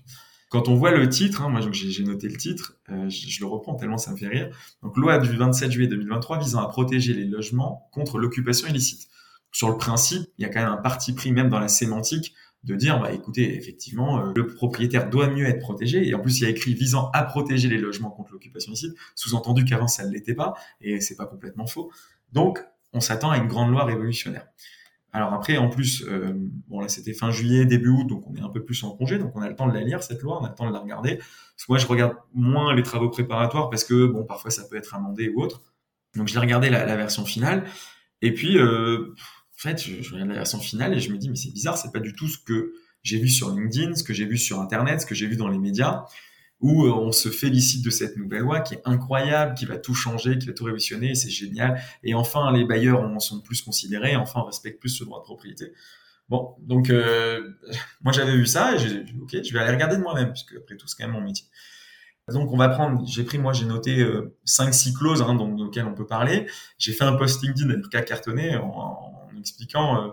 [0.49, 3.75] Quand on voit le titre, hein, moi j'ai noté le titre, euh, je, le reprends
[3.75, 4.49] tellement ça me fait rire.
[4.81, 9.09] Donc loi du 27 juillet 2023 visant à protéger les logements contre l'occupation illicite.
[9.51, 12.33] Sur le principe, il y a quand même un parti pris même dans la sémantique
[12.63, 16.39] de dire bah écoutez effectivement euh, le propriétaire doit mieux être protégé et en plus
[16.39, 20.05] il y a écrit visant à protéger les logements contre l'occupation illicite, sous-entendu qu'avant ça
[20.05, 21.91] ne l'était pas et c'est pas complètement faux.
[22.31, 24.47] Donc on s'attend à une grande loi révolutionnaire.
[25.13, 26.33] Alors après, en plus, euh,
[26.67, 29.17] bon là c'était fin juillet, début août, donc on est un peu plus en congé,
[29.17, 30.73] donc on a le temps de la lire cette loi, on a le temps de
[30.73, 31.15] la regarder.
[31.17, 34.75] Parce que moi je regarde moins les travaux préparatoires parce que bon parfois ça peut
[34.75, 35.63] être amendé ou autre.
[36.15, 37.65] Donc je l'ai regardé la, version finale,
[38.21, 39.13] et puis euh,
[39.55, 41.77] en fait je, je, regarde la version finale et je me dis mais c'est bizarre,
[41.77, 44.59] c'est pas du tout ce que j'ai vu sur LinkedIn, ce que j'ai vu sur
[44.59, 46.05] Internet, ce que j'ai vu dans les médias
[46.59, 49.93] où euh, on se félicite de cette nouvelle loi qui est incroyable, qui va tout
[49.93, 51.81] changer, qui va tout révolutionner, c'est génial.
[52.03, 55.23] Et enfin, les bailleurs en sont plus considérés, enfin, on respecte plus ce droit de
[55.23, 55.73] propriété.
[56.29, 57.53] Bon, donc euh,
[58.01, 60.55] moi j'avais vu ça et j'ai dit ok, je vais aller regarder de moi-même puisque
[60.55, 61.45] après tout c'est quand même mon métier.
[62.29, 65.93] Donc on va prendre, j'ai pris moi j'ai noté euh, 5-6 clauses hein, auxquelles on
[65.93, 66.45] peut parler.
[66.77, 70.09] J'ai fait un post LinkedIn avec cas cartonné en, en expliquant euh,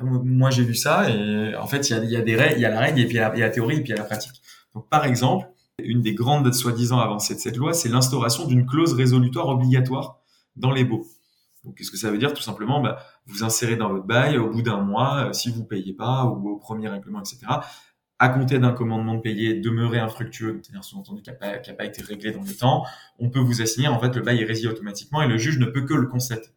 [0.00, 2.62] moi j'ai vu ça et en fait il y a, y a, des règles, il
[2.62, 3.98] y a la règle et puis il y a la théorie et puis il y
[3.98, 4.42] a la pratique.
[4.74, 5.46] Donc par exemple
[5.78, 10.20] une des grandes soi-disant avancées de cette loi, c'est l'instauration d'une clause résolutoire obligatoire
[10.56, 11.06] dans les baux.
[11.64, 12.34] Donc, qu'est-ce que ça veut dire?
[12.34, 15.64] Tout simplement, bah, vous insérez dans votre bail au bout d'un mois, euh, si vous
[15.64, 17.38] payez pas ou au premier règlement, etc.
[18.18, 22.32] À compter d'un commandement de payer demeuré infructueux, c'est-à-dire sous-entendu qui n'a pas, été réglé
[22.32, 22.84] dans le temps,
[23.18, 23.88] on peut vous assigner.
[23.88, 26.50] En fait, le bail est résilié automatiquement et le juge ne peut que le constater.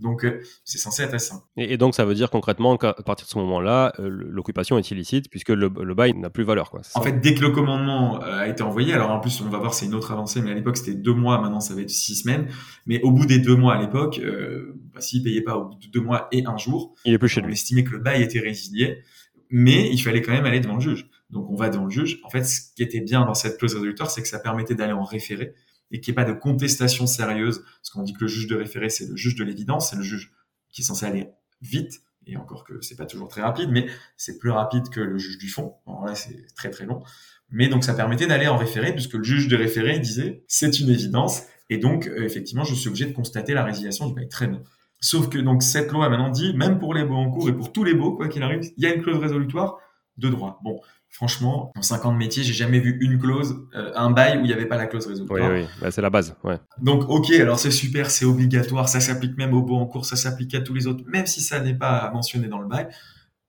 [0.00, 1.44] Donc, euh, c'est censé être assez simple.
[1.56, 5.30] Et, donc, ça veut dire concrètement qu'à partir de ce moment-là, euh, l'occupation est illicite
[5.30, 6.70] puisque le, bail n'a plus valeur.
[6.70, 9.48] Quoi, en fait, dès que le commandement euh, a été envoyé, alors en plus, on
[9.48, 11.80] va voir, c'est une autre avancée, mais à l'époque, c'était deux mois, maintenant, ça va
[11.80, 12.48] être six semaines.
[12.86, 14.20] Mais au bout des deux mois à l'époque,
[14.94, 17.28] bah, s'il payait pas au bout de deux mois et un jour, il est plus
[17.28, 17.54] chez on lui.
[17.54, 18.98] estimait que le bail était résilié,
[19.50, 21.08] mais il fallait quand même aller devant le juge.
[21.30, 22.20] Donc, on va devant le juge.
[22.22, 24.92] En fait, ce qui était bien dans cette clause résolutoire, c'est que ça permettait d'aller
[24.92, 25.54] en référé
[25.90, 28.56] et qu'il n'y ait pas de contestation sérieuse, parce qu'on dit que le juge de
[28.56, 30.32] référé, c'est le juge de l'évidence, c'est le juge
[30.70, 31.28] qui est censé aller
[31.62, 35.16] vite, et encore que c'est pas toujours très rapide, mais c'est plus rapide que le
[35.16, 35.74] juge du fond.
[35.86, 37.02] Alors là, c'est très très long.
[37.50, 40.90] Mais donc ça permettait d'aller en référé, puisque le juge de référé disait c'est une
[40.90, 44.28] évidence, et donc euh, effectivement, je suis obligé de constater la résiliation du bail.
[44.28, 44.62] Très bien.
[45.00, 47.52] Sauf que donc cette loi a maintenant dit, même pour les baux en cours et
[47.54, 49.78] pour tous les baux, quoi qu'il arrive, il y a une clause résolutoire
[50.16, 50.58] de droit.
[50.64, 50.80] Bon,
[51.16, 54.52] Franchement, en 50 métiers, j'ai jamais vu une clause, euh, un bail où il n'y
[54.52, 55.50] avait pas la clause résolutoire.
[55.50, 56.36] Oui, oui, bah, c'est la base.
[56.44, 56.58] Ouais.
[56.82, 60.16] Donc, ok, alors c'est super, c'est obligatoire, ça s'applique même au beau en cours, ça
[60.16, 62.88] s'applique à tous les autres, même si ça n'est pas mentionné dans le bail.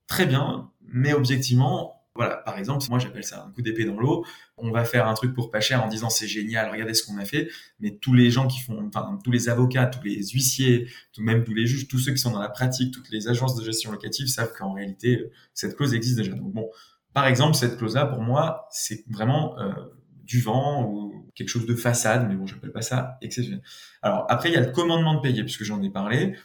[0.06, 4.24] Très bien, mais objectivement, voilà, par exemple, moi j'appelle ça un coup d'épée dans l'eau.
[4.56, 7.18] On va faire un truc pour pas cher en disant c'est génial, regardez ce qu'on
[7.18, 7.48] a fait.
[7.80, 11.44] Mais tous les gens qui font, enfin tous les avocats, tous les huissiers, tout même
[11.44, 13.92] tous les juges, tous ceux qui sont dans la pratique, toutes les agences de gestion
[13.92, 16.32] locative savent qu'en réalité cette clause existe déjà.
[16.32, 16.68] Donc bon,
[17.14, 19.72] par exemple, cette clause-là, pour moi, c'est vraiment euh,
[20.24, 23.62] du vent ou quelque chose de façade, mais bon, j'appelle pas ça exceptionnel.
[24.02, 26.36] Alors après, il y a le commandement de payer, puisque j'en ai parlé.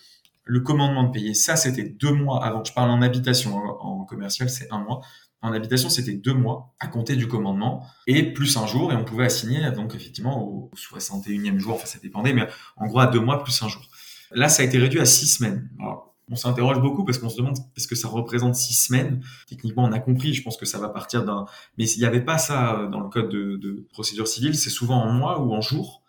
[0.45, 2.63] Le commandement de payer, ça, c'était deux mois avant.
[2.63, 5.01] Je parle en habitation, en commercial, c'est un mois.
[5.41, 9.03] En habitation, c'était deux mois à compter du commandement et plus un jour, et on
[9.03, 12.47] pouvait assigner donc effectivement au 61e jour, enfin ça dépendait, mais
[12.77, 13.81] en gros à deux mois plus un jour.
[14.31, 15.69] Là, ça a été réduit à six semaines.
[16.29, 19.23] On s'interroge beaucoup parce qu'on se demande est-ce que ça représente six semaines?
[19.47, 20.33] Techniquement, on a compris.
[20.33, 21.45] Je pense que ça va partir d'un.
[21.77, 24.55] Mais il n'y avait pas ça euh, dans le code de, procédure civile.
[24.55, 26.01] C'est souvent en mois ou en jours.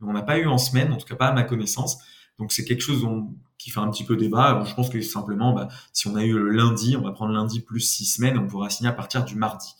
[0.00, 1.98] on n'a pas eu en semaine, en tout cas pas à ma connaissance.
[2.38, 3.06] Donc c'est quelque chose
[3.58, 4.62] qui fait un petit peu débat.
[4.66, 7.60] je pense que simplement, bah, si on a eu le lundi, on va prendre lundi
[7.60, 9.74] plus six semaines, on pourra signer à partir du mardi.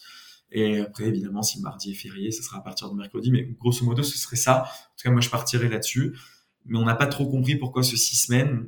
[0.52, 3.31] Et après, évidemment, si le mardi est férié, ce sera à partir du mercredi.
[3.31, 4.62] Mais grosso modo, ce serait ça.
[4.62, 6.14] En tout cas, moi, je partirais là-dessus.
[6.66, 8.66] Mais on n'a pas trop compris pourquoi ce six semaines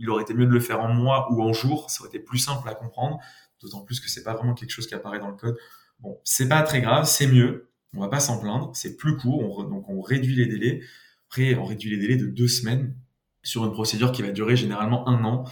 [0.00, 2.18] il aurait été mieux de le faire en mois ou en jour, ça aurait été
[2.18, 3.18] plus simple à comprendre,
[3.60, 5.56] d'autant plus que c'est pas vraiment quelque chose qui apparaît dans le code.
[6.00, 9.68] Bon, c'est pas très grave, c'est mieux, on va pas s'en plaindre, c'est plus court,
[9.68, 10.80] donc on réduit les délais.
[11.28, 12.94] Après, on réduit les délais de deux semaines
[13.42, 15.44] sur une procédure qui va durer généralement un an.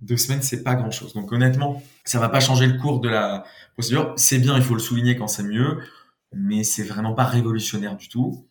[0.00, 1.12] Deux semaines, c'est pas grand chose.
[1.12, 4.14] Donc honnêtement, ça va pas changer le cours de la procédure.
[4.16, 5.78] C'est bien, il faut le souligner quand c'est mieux,
[6.32, 8.46] mais c'est vraiment pas révolutionnaire du tout.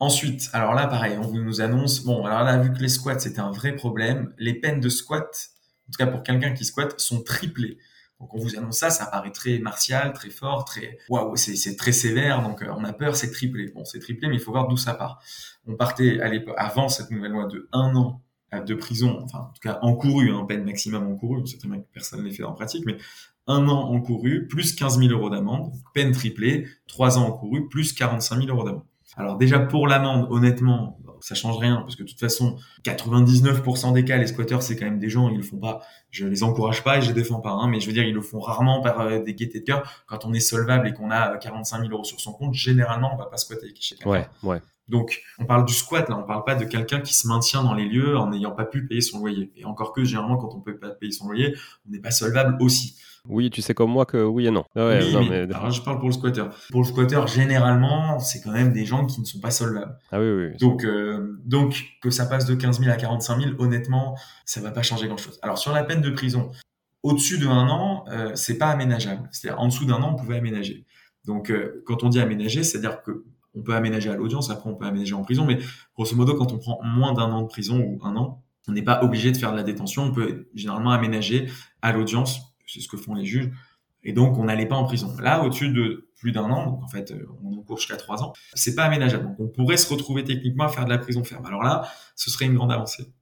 [0.00, 3.40] Ensuite, alors là, pareil, on nous annonce, bon, alors là, vu que les squats, c'était
[3.40, 5.50] un vrai problème, les peines de squat
[5.88, 7.78] en tout cas pour quelqu'un qui squatte, sont triplés.
[8.20, 11.92] Donc on vous annonce ça, ça paraît très martial, très fort, très waouh, c'est très
[11.92, 13.70] sévère, donc euh, on a peur, c'est triplé.
[13.74, 15.22] Bon, c'est triplé, mais il faut voir d'où ça part.
[15.66, 18.22] On partait à l'époque, avant cette nouvelle loi de un an
[18.66, 21.80] de prison, enfin en tout cas encouru, hein, peine maximum encouru, on sait très bien
[21.80, 22.96] que personne ne l'ait fait en pratique, mais
[23.46, 28.36] un an encouru, plus 15 000 euros d'amende, peine triplée, trois ans encouru, plus 45
[28.36, 28.84] 000 euros d'amende.
[29.16, 34.04] Alors déjà pour l'amende, honnêtement, ça change rien parce que de toute façon 99% des
[34.04, 36.84] cas les squatteurs c'est quand même des gens ils le font pas je les encourage
[36.84, 38.80] pas et je les défends pas hein, mais je veux dire ils le font rarement
[38.80, 41.92] par euh, des gaietés de cœur quand on est solvable et qu'on a 45 000
[41.92, 45.44] euros sur son compte généralement on va pas squatter chez quelqu'un ouais ouais donc, on
[45.44, 48.16] parle du squat, là, on parle pas de quelqu'un qui se maintient dans les lieux
[48.16, 49.52] en n'ayant pas pu payer son loyer.
[49.54, 51.54] Et encore que, généralement, quand on peut pas payer son loyer,
[51.86, 52.96] on n'est pas solvable aussi.
[53.28, 54.64] Oui, tu sais comme moi que oui et non.
[54.74, 56.44] oui, mais, je parle pour le squatter.
[56.70, 59.96] Pour le squatter, généralement, c'est quand même des gens qui ne sont pas solvables.
[60.10, 60.56] Ah oui, oui.
[60.58, 64.70] Donc, euh, donc que ça passe de 15 000 à 45 000, honnêtement, ça va
[64.70, 65.38] pas changer grand-chose.
[65.42, 66.50] Alors, sur la peine de prison,
[67.02, 69.28] au-dessus d'un an, euh, c'est pas aménageable.
[69.30, 70.86] C'est-à-dire, en dessous d'un an, on pouvait aménager.
[71.24, 74.74] Donc, euh, quand on dit aménager, c'est-à-dire que on peut aménager à l'audience, après on
[74.74, 75.58] peut aménager en prison, mais
[75.96, 78.82] grosso modo, quand on prend moins d'un an de prison ou un an, on n'est
[78.82, 81.48] pas obligé de faire de la détention, on peut généralement aménager
[81.82, 83.50] à l'audience, c'est ce que font les juges,
[84.04, 85.16] et donc on n'allait pas en prison.
[85.20, 88.74] Là, au-dessus de plus d'un an, donc en fait on encourt jusqu'à trois ans, c'est
[88.74, 89.26] pas aménageable.
[89.26, 91.46] Donc on pourrait se retrouver techniquement à faire de la prison ferme.
[91.46, 93.12] Alors là, ce serait une grande avancée.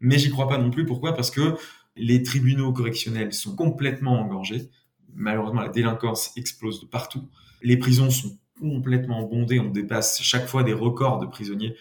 [0.00, 0.84] Mais j'y crois pas non plus.
[0.84, 1.14] Pourquoi?
[1.14, 1.56] Parce que
[1.96, 4.70] les tribunaux correctionnels sont complètement engorgés.
[5.14, 7.28] Malheureusement, la délinquance explose de partout.
[7.62, 9.60] Les prisons sont complètement bondé.
[9.60, 11.76] On dépasse chaque fois des records de prisonniers.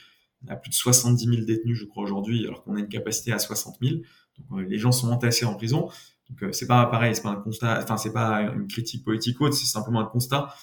[0.46, 3.32] On a plus de 70 000 détenus, je crois, aujourd'hui, alors qu'on a une capacité
[3.32, 3.96] à 60 000.
[3.96, 5.90] Donc, euh, les gens sont entassés en prison.
[6.34, 9.40] Donc, euh, c'est pas pareil, c'est pas un constat, enfin, c'est pas une critique politique
[9.40, 10.54] ou autre, c'est simplement un constat.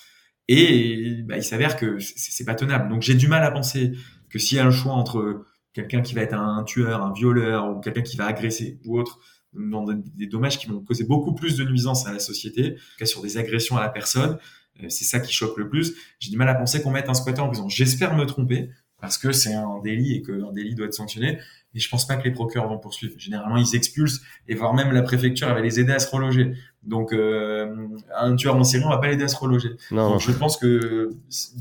[0.49, 2.89] Et bah, il s'avère que c'est pas tenable.
[2.89, 3.93] Donc, j'ai du mal à penser
[4.29, 7.71] que s'il y a un choix entre quelqu'un qui va être un tueur, un violeur,
[7.71, 9.21] ou quelqu'un qui va agresser ou autre,
[9.53, 13.23] dans des dommages qui vont causer beaucoup plus de nuisances à la société, qu'à sur
[13.23, 14.39] des agressions à la personne,
[14.83, 15.95] euh, c'est ça qui choque le plus.
[16.19, 17.69] J'ai du mal à penser qu'on mette un squatter en prison.
[17.69, 21.39] J'espère me tromper parce que c'est un délit et qu'un délit doit être sanctionné.
[21.75, 23.15] Mais je pense pas que les procureurs vont poursuivre.
[23.19, 26.55] Généralement, ils expulsent et voire même la préfecture va les aider à se reloger.
[26.83, 29.71] Donc, euh, un tueur en série, on va pas l'aider à se reloger.
[29.91, 30.19] Non.
[30.19, 31.11] je pense que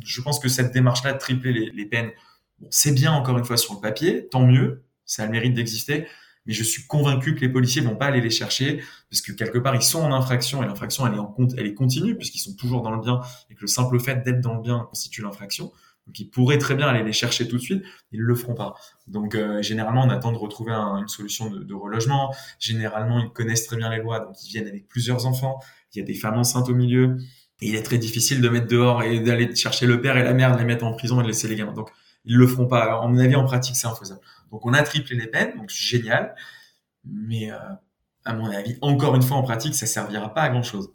[0.03, 2.11] je pense que cette démarche-là de tripler les, les peines,
[2.59, 5.53] bon, c'est bien encore une fois sur le papier, tant mieux, ça a le mérite
[5.53, 6.07] d'exister
[6.49, 9.59] mais je suis convaincu que les policiers vont pas aller les chercher parce que quelque
[9.59, 12.39] part ils sont en infraction et l'infraction elle est en compte, elle est continue puisqu'ils
[12.39, 15.21] sont toujours dans le bien et que le simple fait d'être dans le bien constitue
[15.21, 15.71] l'infraction.
[16.09, 18.73] Donc ils pourraient très bien aller les chercher tout de suite, ils le feront pas.
[19.05, 22.33] Donc euh, généralement on attend de retrouver une solution de, de, relogement.
[22.57, 25.59] Généralement ils connaissent très bien les lois, donc ils viennent avec plusieurs enfants.
[25.93, 27.17] Il y a des femmes enceintes au milieu.
[27.61, 30.33] Et il est très difficile de mettre dehors et d'aller chercher le père et la
[30.33, 31.73] mère, de les mettre en prison et de laisser les gamins.
[31.73, 31.91] Donc
[32.25, 33.03] ils le feront pas.
[33.03, 34.21] À mon avis, en pratique, c'est infaisable.
[34.51, 36.33] Donc on a triplé les peines, donc c'est génial.
[37.05, 37.57] Mais euh,
[38.25, 40.91] à mon avis, encore une fois, en pratique, ça servira pas à grand chose.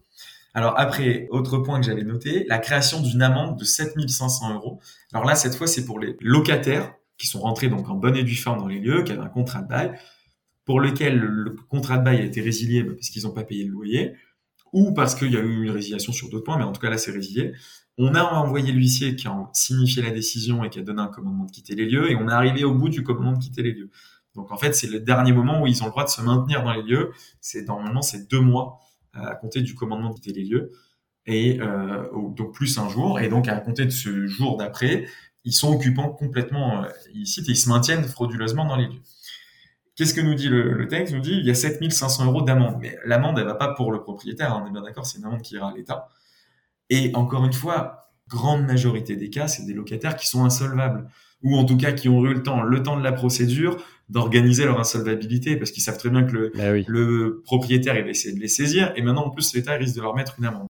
[0.54, 4.80] Alors après, autre point que j'avais noté, la création d'une amende de 7500 euros.
[5.12, 8.22] Alors là, cette fois, c'est pour les locataires qui sont rentrés donc en bonne et
[8.22, 9.98] due forme dans les lieux, qui avaient un contrat de bail,
[10.64, 13.64] pour lequel le contrat de bail a été résilié bah, parce qu'ils n'ont pas payé
[13.64, 14.14] le loyer,
[14.72, 16.90] ou parce qu'il y a eu une résiliation sur d'autres points, mais en tout cas
[16.90, 17.52] là, c'est résilié.
[17.98, 21.44] On a envoyé l'huissier qui a signifié la décision et qui a donné un commandement
[21.44, 23.72] de quitter les lieux, et on est arrivé au bout du commandement de quitter les
[23.72, 23.90] lieux.
[24.36, 26.62] Donc en fait, c'est le dernier moment où ils ont le droit de se maintenir
[26.62, 27.12] dans les lieux.
[27.40, 28.80] C'est normalement c'est deux mois
[29.14, 30.72] à compter du commandement de quitter les lieux,
[31.26, 33.20] et euh, donc plus un jour.
[33.20, 35.06] Et donc à compter de ce jour d'après,
[35.44, 39.02] ils sont occupants complètement euh, ici et ils se maintiennent frauduleusement dans les lieux.
[39.96, 41.12] Qu'est-ce que nous dit le, texte?
[41.12, 43.92] Il nous dit il y a 7500 euros d'amende, mais l'amende elle va pas pour
[43.92, 44.52] le propriétaire.
[44.52, 46.08] Hein, on est bien d'accord, c'est une amende qui ira à l'État.
[46.90, 51.08] Et encore une fois, grande majorité des cas, c'est des locataires qui sont insolvables
[51.44, 53.76] ou en tout cas qui ont eu le temps, le temps de la procédure,
[54.08, 58.10] d'organiser leur insolvabilité parce qu'ils savent très bien que le, bah le propriétaire il va
[58.10, 60.66] essayer de les saisir et maintenant en plus l'État risque de leur mettre une amende.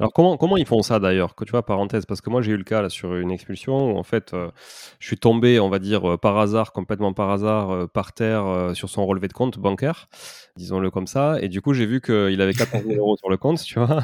[0.00, 2.50] Alors comment, comment ils font ça d'ailleurs Que tu vois, parenthèse, parce que moi j'ai
[2.50, 4.50] eu le cas là, sur une expulsion où en fait euh,
[4.98, 8.72] je suis tombé, on va dire euh, par hasard, complètement par hasard, euh, par terre
[8.74, 10.08] sur son relevé de compte bancaire,
[10.56, 13.36] disons-le comme ça, et du coup j'ai vu qu'il avait 14 000 euros sur le
[13.36, 14.02] compte, tu vois,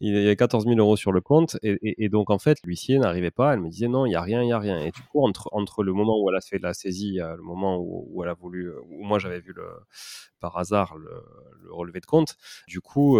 [0.00, 3.30] il y avait 14 000 euros sur le compte, et, donc en fait l'huissier n'arrivait
[3.30, 5.02] pas, elle me disait non, il y a rien, il y a rien, et du
[5.02, 8.22] coup entre, entre le moment où elle a fait la saisie, le moment où, où
[8.22, 9.66] elle a voulu, où moi j'avais vu le,
[10.40, 11.10] par hasard le,
[11.64, 12.36] le, relevé de compte,
[12.66, 13.18] du coup,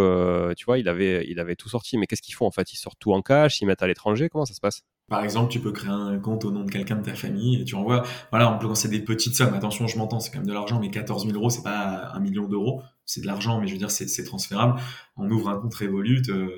[0.56, 2.72] tu vois, il avait, il avait tout sorti mais qu'est-ce qu'ils font en fait?
[2.72, 4.82] Ils sortent tout en cash, ils mettent à l'étranger, comment ça se passe?
[5.08, 7.64] Par exemple, tu peux créer un compte au nom de quelqu'un de ta famille et
[7.64, 8.02] tu envoies.
[8.30, 9.54] Voilà, on peut lancer des petites sommes.
[9.54, 12.20] Attention, je m'entends, c'est quand même de l'argent, mais 14 000 euros, c'est pas un
[12.20, 12.82] million d'euros.
[13.06, 14.78] C'est de l'argent, mais je veux dire, c'est transférable.
[15.16, 16.50] On ouvre un compte Revolut, euh,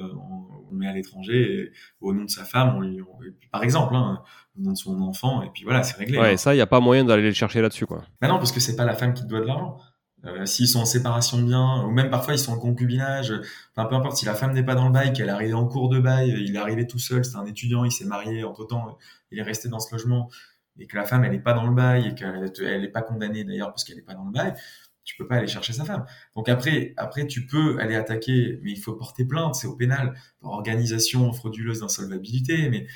[0.68, 3.03] on, met à l'étranger au nom de sa femme, on lui,
[3.50, 4.22] par exemple, hein,
[4.57, 6.16] au nom de son enfant, et puis voilà, c'est réglé.
[6.16, 6.37] Ouais, hein.
[6.37, 8.05] ça, il n'y a pas moyen d'aller le chercher là-dessus, quoi.
[8.20, 9.79] Bah non, parce que c'est pas la femme qui te doit de l'argent
[10.27, 13.33] Euh, s'ils sont en séparation de biens, ou même parfois ils sont en concubinage,
[13.75, 15.67] enfin peu importe, si la femme n'est pas dans le bail, qu'elle est arrivée en
[15.67, 18.99] cours de bail, il est arrivé tout seul, c'est un étudiant, il s'est marié, entre-temps,
[19.31, 20.29] il est resté dans ce logement,
[20.79, 23.45] et que la femme, elle n'est pas dans le bail, et qu'elle n'est pas condamnée
[23.45, 24.55] d'ailleurs parce qu'elle n'est pas dans le bail,
[25.05, 26.05] tu peux pas aller chercher sa femme.
[26.37, 30.15] Donc après, après tu peux aller attaquer, mais il faut porter plainte, c'est au pénal,
[30.41, 32.87] pour organisation frauduleuse d'insolvabilité, mais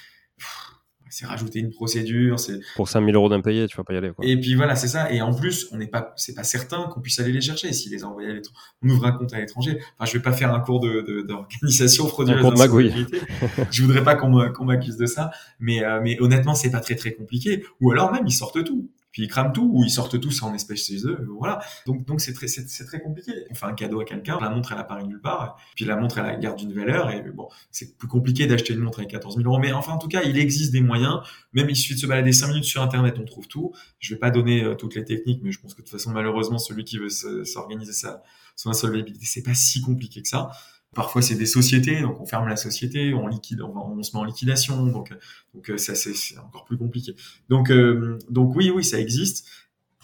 [1.14, 4.10] c'est rajouter une procédure, c'est pour 5000 euros d'impayé, tu vas pas y aller.
[4.10, 4.26] Quoi.
[4.26, 5.12] Et puis voilà, c'est ça.
[5.12, 7.88] Et en plus, on n'est pas, c'est pas certain qu'on puisse aller les chercher si
[7.88, 8.58] les envoyer à l'étranger.
[8.82, 9.78] On ouvre un compte à l'étranger.
[9.96, 12.44] Enfin, je vais pas faire un cours de d'organisation frauduleuse.
[12.44, 12.90] Un cours de
[13.70, 17.12] je voudrais pas qu'on m'accuse de ça, mais euh, mais honnêtement, c'est pas très très
[17.12, 17.64] compliqué.
[17.80, 20.52] Ou alors même ils sortent tout puis ils crament tout ou ils sortent tous en
[20.54, 21.60] espèces chez eux voilà.
[21.86, 23.32] Donc donc c'est très c'est très compliqué.
[23.48, 26.18] On fait un cadeau à quelqu'un la montre elle apparaît nulle part puis la montre
[26.18, 29.48] elle garde une valeur et bon c'est plus compliqué d'acheter une montre avec 14 000
[29.48, 31.20] euros mais enfin en tout cas il existe des moyens.
[31.52, 33.72] Même il suffit de se balader 5 minutes sur internet on trouve tout.
[34.00, 36.10] Je vais pas donner euh, toutes les techniques mais je pense que de toute façon
[36.10, 38.22] malheureusement celui qui veut s'organiser sa
[38.56, 40.50] son insolvabilité c'est pas si compliqué que ça
[40.94, 44.24] Parfois, c'est des sociétés, donc on ferme la société, on liquide, on, se met en
[44.24, 45.12] liquidation, donc
[45.54, 47.14] donc euh, ça c'est encore plus compliqué.
[47.48, 49.46] Donc euh, donc oui oui ça existe.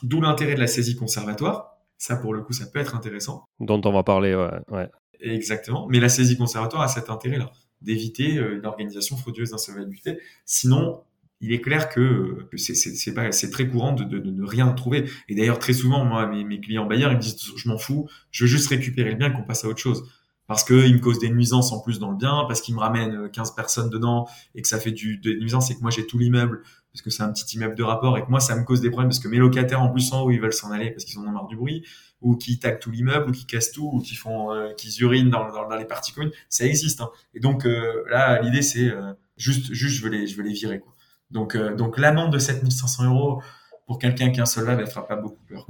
[0.02, 1.76] D'où l'intérêt de la saisie conservatoire.
[1.98, 3.44] Ça pour le coup ça peut être intéressant.
[3.60, 4.50] Dont on va parler ouais.
[4.70, 4.88] ouais.
[5.20, 5.86] Exactement.
[5.90, 10.18] Mais la saisie conservatoire a cet intérêt-là d'éviter euh, une organisation frauduleuse d'insolvabilité.
[10.44, 11.02] Sinon,
[11.40, 15.08] il est clair que c'est pas c'est très courant de, de, de, ne rien trouver
[15.28, 18.10] et d'ailleurs très souvent moi mes, mes clients bailleurs ils me disent je m'en fous
[18.30, 20.04] je veux juste récupérer le bien qu'on passe à autre chose
[20.50, 23.30] parce qu'il me cause des nuisances en plus dans le bien, parce qu'il me ramène
[23.30, 26.18] 15 personnes dedans et que ça fait du, des nuisances et que moi j'ai tout
[26.18, 28.80] l'immeuble parce que c'est un petit immeuble de rapport et que moi ça me cause
[28.80, 31.04] des problèmes parce que mes locataires en plus en haut ils veulent s'en aller parce
[31.04, 31.86] qu'ils en ont marre du bruit
[32.20, 35.30] ou qui taguent tout l'immeuble ou qui cassent tout ou qui font euh, qui urinent
[35.30, 37.10] dans, les parties communes ça existe hein.
[37.32, 40.52] et donc euh, là l'idée c'est euh, juste juste je veux les je veux les
[40.52, 40.82] virer
[41.30, 43.40] donc donc l'amende de 7500 euros
[43.86, 45.64] pour quelqu'un qui est insolvable elle fera pas beaucoup peur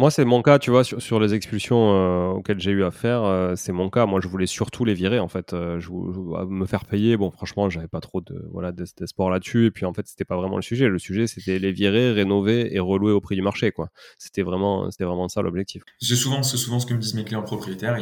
[0.00, 3.52] moi, c'est mon cas, tu vois, sur, les expulsions euh, auxquelles j'ai eu affaire, euh,
[3.54, 4.06] c'est mon cas.
[4.06, 5.52] Moi, je voulais surtout les virer, en fait.
[5.52, 7.18] Euh, je, me faire payer.
[7.18, 9.66] Bon, franchement, j'avais pas trop de voilà d'espoir là-dessus.
[9.66, 10.88] Et puis, en fait, c'était pas vraiment le sujet.
[10.88, 13.90] Le sujet, c'était les virer, rénover et relouer au prix du marché, quoi.
[14.16, 15.82] C'était vraiment, c'était vraiment ça l'objectif.
[16.00, 17.98] C'est souvent, c'est souvent ce que me disent mes clients propriétaires.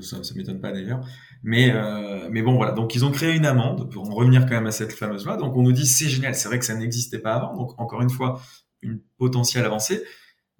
[0.00, 1.06] Ça, ça m'étonne pas d'ailleurs.
[1.44, 1.72] Mais,
[2.28, 2.72] mais bon, voilà.
[2.72, 5.36] Donc, ils ont créé une amende pour en revenir quand même à cette fameuse loi.
[5.36, 6.34] Donc, on nous dit c'est génial.
[6.34, 7.54] C'est vrai que ça n'existait pas avant.
[7.56, 8.40] Donc, encore une fois,
[8.82, 10.02] une potentielle avancée.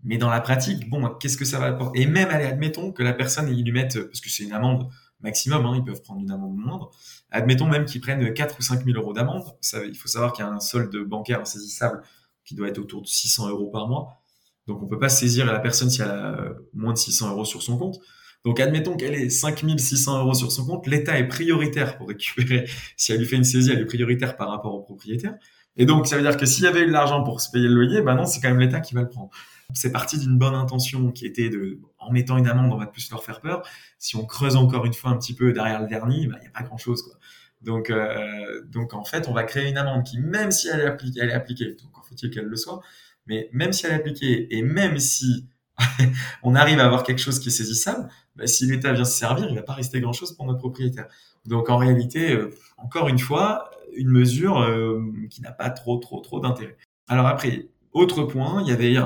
[0.04, 2.02] Mais dans la pratique, bon, qu'est-ce que ça va apporter?
[2.02, 4.88] Et même, allez, admettons que la personne, ils lui mettent, parce que c'est une amende
[5.20, 6.90] maximum, hein, ils peuvent prendre une amende moindre.
[7.30, 9.44] Admettons même qu'ils prennent 4 ou 5 000 euros d'amende.
[9.72, 12.02] Il faut savoir qu'il y a un solde bancaire insaisissable
[12.44, 14.22] qui doit être autour de 600 euros par mois.
[14.66, 17.62] Donc, on peut pas saisir la personne si elle a moins de 600 euros sur
[17.62, 17.98] son compte.
[18.44, 20.86] Donc, admettons qu'elle ait 5600 euros sur son compte.
[20.86, 22.68] L'État est prioritaire pour récupérer.
[22.96, 25.34] Si elle lui fait une saisie, elle est prioritaire par rapport au propriétaire.
[25.76, 27.68] Et donc, ça veut dire que s'il y avait eu de l'argent pour se payer
[27.68, 29.30] le loyer, ben non, c'est quand même l'État qui va le prendre.
[29.74, 33.10] C'est parti d'une bonne intention qui était de, en mettant une amende, on va plus
[33.10, 33.66] leur faire peur.
[33.98, 36.50] Si on creuse encore une fois un petit peu derrière le vernis, il n'y a
[36.50, 37.14] pas grand chose, quoi.
[37.62, 40.86] Donc, euh, donc en fait, on va créer une amende qui, même si elle est
[40.86, 42.80] appliquée, elle est appliquée, donc faut-il qu'elle le soit,
[43.26, 45.48] mais même si elle est appliquée et même si
[46.42, 49.48] on arrive à avoir quelque chose qui est saisissable, bah, si l'État vient se servir,
[49.50, 51.08] il va pas rester grand-chose pour notre propriétaire.
[51.44, 56.20] Donc en réalité, euh, encore une fois, une mesure euh, qui n'a pas trop, trop,
[56.20, 56.76] trop d'intérêt.
[57.08, 58.96] Alors après, autre point, il y avait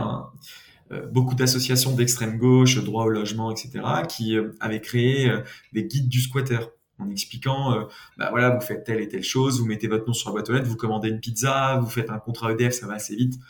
[0.92, 5.40] euh, beaucoup d'associations d'extrême gauche, droit au logement, etc., qui euh, avaient créé euh,
[5.72, 6.58] des guides du squatter
[6.98, 10.28] en expliquant, bah voilà, vous faites telle et telle chose, vous mettez votre nom sur
[10.28, 12.92] la boîte aux lettres, vous commandez une pizza, vous faites un contrat EDF, ça va
[12.92, 13.40] assez vite.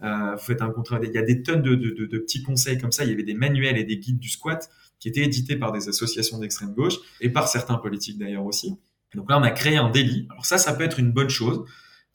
[0.00, 1.08] vous faites un contrat EDF.
[1.12, 3.04] Il y a des tonnes de, petits conseils comme ça.
[3.04, 4.68] Il y avait des manuels et des guides du squat
[5.00, 8.76] qui étaient édités par des associations d'extrême gauche et par certains politiques d'ailleurs aussi.
[9.14, 10.26] Donc là, on a créé un délit.
[10.28, 11.64] Alors ça, ça peut être une bonne chose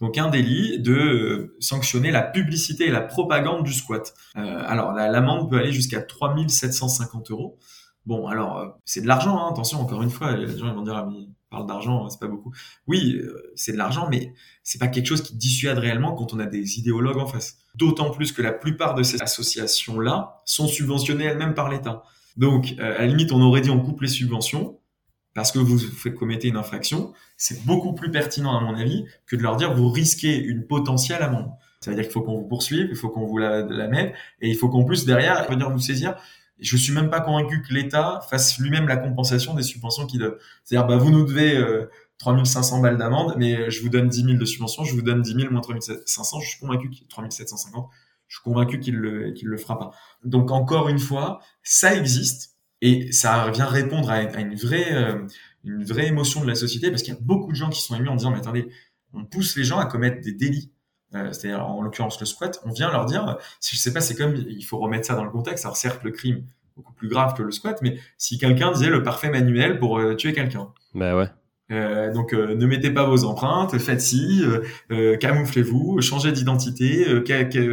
[0.04, 4.14] donc un délit de euh, sanctionner la publicité et la propagande du squat.
[4.36, 7.58] Euh, alors l'amende peut aller jusqu'à 3750 euros.
[8.06, 10.82] Bon, alors euh, c'est de l'argent, hein, attention, encore une fois, les gens ils vont
[10.82, 11.10] dire, ah,
[11.50, 12.52] parle d'argent, c'est pas beaucoup.
[12.86, 13.18] Oui,
[13.56, 16.80] c'est de l'argent, mais c'est pas quelque chose qui dissuade réellement quand on a des
[16.80, 17.60] idéologues en face.
[17.76, 22.04] D'autant plus que la plupart de ces associations-là sont subventionnées elles-mêmes par l'État.
[22.36, 24.80] Donc, à la limite, on aurait dit on coupe les subventions,
[25.34, 25.80] parce que vous
[26.18, 29.90] commettez une infraction, c'est beaucoup plus pertinent à mon avis que de leur dire vous
[29.90, 31.52] risquez une potentielle amende.
[31.82, 34.14] Ça veut dire qu'il faut qu'on vous poursuive, il faut qu'on vous la, la, mette,
[34.42, 36.16] et il faut qu'en plus derrière venir nous saisir.
[36.60, 40.36] Je suis même pas convaincu que l'État fasse lui-même la compensation des subventions qu'il donne.
[40.64, 41.90] C'est-à-dire, bah, vous nous devez euh,
[42.20, 45.34] 3500 balles d'amende, mais je vous donne 10 000 de subvention, je vous donne 10
[45.34, 47.90] 000 moins 3500, je suis convaincu qu'il 3750,
[48.28, 49.92] je suis convaincu qu'il le, qu'il le fera pas.
[50.24, 52.53] Donc encore une fois, ça existe,
[52.84, 55.26] et ça vient répondre à, une vraie, euh,
[55.64, 57.96] une vraie émotion de la société parce qu'il y a beaucoup de gens qui sont
[57.96, 58.68] émus en disant, mais attendez,
[59.14, 60.70] on pousse les gens à commettre des délits.
[61.16, 64.16] euh, c'est-à-dire en l'occurrence le squat, on vient leur dire, si je sais pas, c'est
[64.16, 65.64] comme, il faut remettre ça dans le contexte.
[65.64, 66.44] Alors certes, le crime
[66.76, 70.16] beaucoup plus grave que le squat, mais si quelqu'un disait le parfait manuel pour euh,
[70.16, 70.68] tuer quelqu'un.
[70.94, 71.30] Bah ouais.
[71.72, 74.44] Euh, donc ne mettez pas vos empreintes, faites ci,
[75.22, 77.08] camouflez-vous, changez d'identité,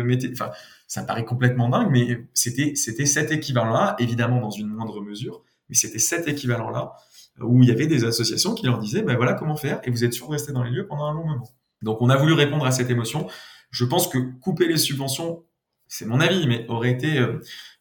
[0.05, 0.53] mettez, enfin
[0.91, 5.77] ça paraît complètement dingue, mais c'était c'était cet équivalent-là, évidemment dans une moindre mesure, mais
[5.77, 6.95] c'était cet équivalent-là
[7.41, 10.03] où il y avait des associations qui leur disaient ben voilà comment faire et vous
[10.03, 11.49] êtes sûr de rester dans les lieux pendant un long moment.
[11.83, 13.29] Donc on a voulu répondre à cette émotion.
[13.71, 15.45] Je pense que couper les subventions,
[15.87, 17.25] c'est mon avis, mais aurait été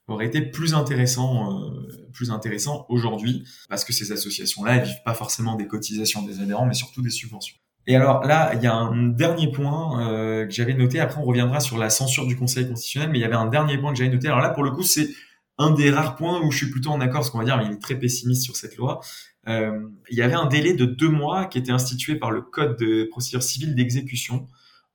[0.07, 5.16] aurait été plus intéressant, euh, plus intéressant aujourd'hui, parce que ces associations-là, elles vivent pas
[5.16, 7.57] forcément des cotisations des adhérents, mais surtout des subventions.
[7.88, 10.99] Et alors là, il y a un dernier point euh, que j'avais noté.
[10.99, 13.77] Après, on reviendra sur la censure du Conseil constitutionnel, mais il y avait un dernier
[13.77, 14.27] point que j'avais noté.
[14.27, 15.09] Alors là, pour le coup, c'est
[15.57, 17.71] un des rares points où je suis plutôt en accord, parce qu'on va dire, il
[17.71, 19.01] est très pessimiste sur cette loi.
[19.47, 22.77] Euh, il y avait un délai de deux mois qui était institué par le Code
[22.77, 24.47] de procédure civile d'exécution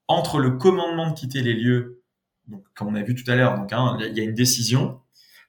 [0.07, 2.03] entre le commandement de quitter les lieux,
[2.49, 5.01] donc comme on a vu tout à l'heure, donc hein, il y a une décision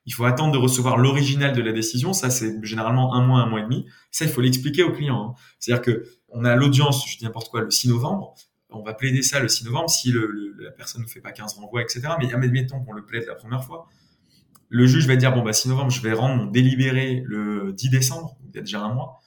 [0.05, 2.13] il faut attendre de recevoir l'original de la décision.
[2.13, 3.87] Ça, c'est généralement un mois, un mois et demi.
[4.11, 5.31] Ça, il faut l'expliquer au client.
[5.31, 5.41] Hein.
[5.59, 8.35] C'est-à-dire que on a l'audience, je dis n'importe quoi, le 6 novembre.
[8.69, 11.81] On va plaider ça le 6 novembre si la personne ne fait pas 15 renvois,
[11.81, 12.01] etc.
[12.19, 13.87] Mais admettons qu'on le plaide la première fois.
[14.69, 17.89] Le juge va dire, bon, bah, 6 novembre, je vais rendre mon délibéré le 10
[17.89, 18.37] décembre.
[18.49, 19.19] Il y a déjà un mois.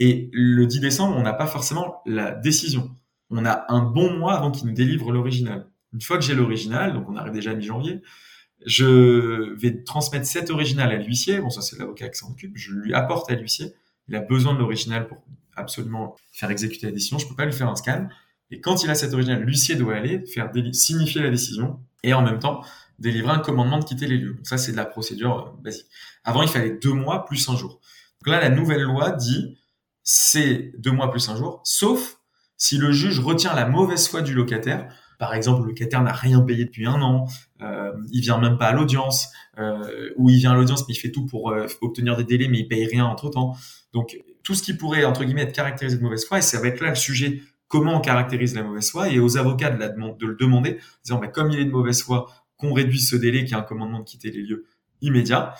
[0.00, 2.90] Et le 10 décembre, on n'a pas forcément la décision.
[3.30, 5.68] On a un bon mois avant qu'il nous délivre l'original.
[5.92, 8.02] Une fois que j'ai l'original, donc on arrive déjà à mi-janvier,
[8.66, 11.40] je vais transmettre cet original à l'huissier.
[11.40, 12.56] Bon, ça, c'est l'avocat qui s'en occupe.
[12.56, 13.74] Je lui apporte à l'huissier.
[14.08, 15.18] Il a besoin de l'original pour
[15.56, 17.18] absolument faire exécuter la décision.
[17.18, 18.08] Je peux pas lui faire un scan.
[18.50, 22.22] Et quand il a cet original, l'huissier doit aller faire signifier la décision et en
[22.22, 22.62] même temps
[22.98, 24.38] délivrer un commandement de quitter les lieux.
[24.42, 25.86] Ça, c'est de la procédure euh, basique.
[26.24, 27.80] Avant, il fallait deux mois plus un jour.
[28.20, 29.56] Donc là, la nouvelle loi dit
[30.02, 32.18] c'est deux mois plus un jour, sauf
[32.56, 36.40] si le juge retient la mauvaise foi du locataire par exemple, le locataire n'a rien
[36.40, 37.26] payé depuis un an,
[37.60, 40.96] euh, il vient même pas à l'audience, euh, ou il vient à l'audience mais il
[40.96, 43.54] fait tout pour euh, obtenir des délais mais il paye rien entre temps.
[43.92, 46.68] Donc tout ce qui pourrait entre guillemets être caractérisé de mauvaise foi, et ça va
[46.68, 49.90] être là le sujet comment on caractérise la mauvaise foi, et aux avocats de, la
[49.90, 53.44] de le demander, disant bah, comme il est de mauvaise foi, qu'on réduise ce délai
[53.44, 54.64] qui est un commandement de quitter les lieux
[55.02, 55.54] immédiat.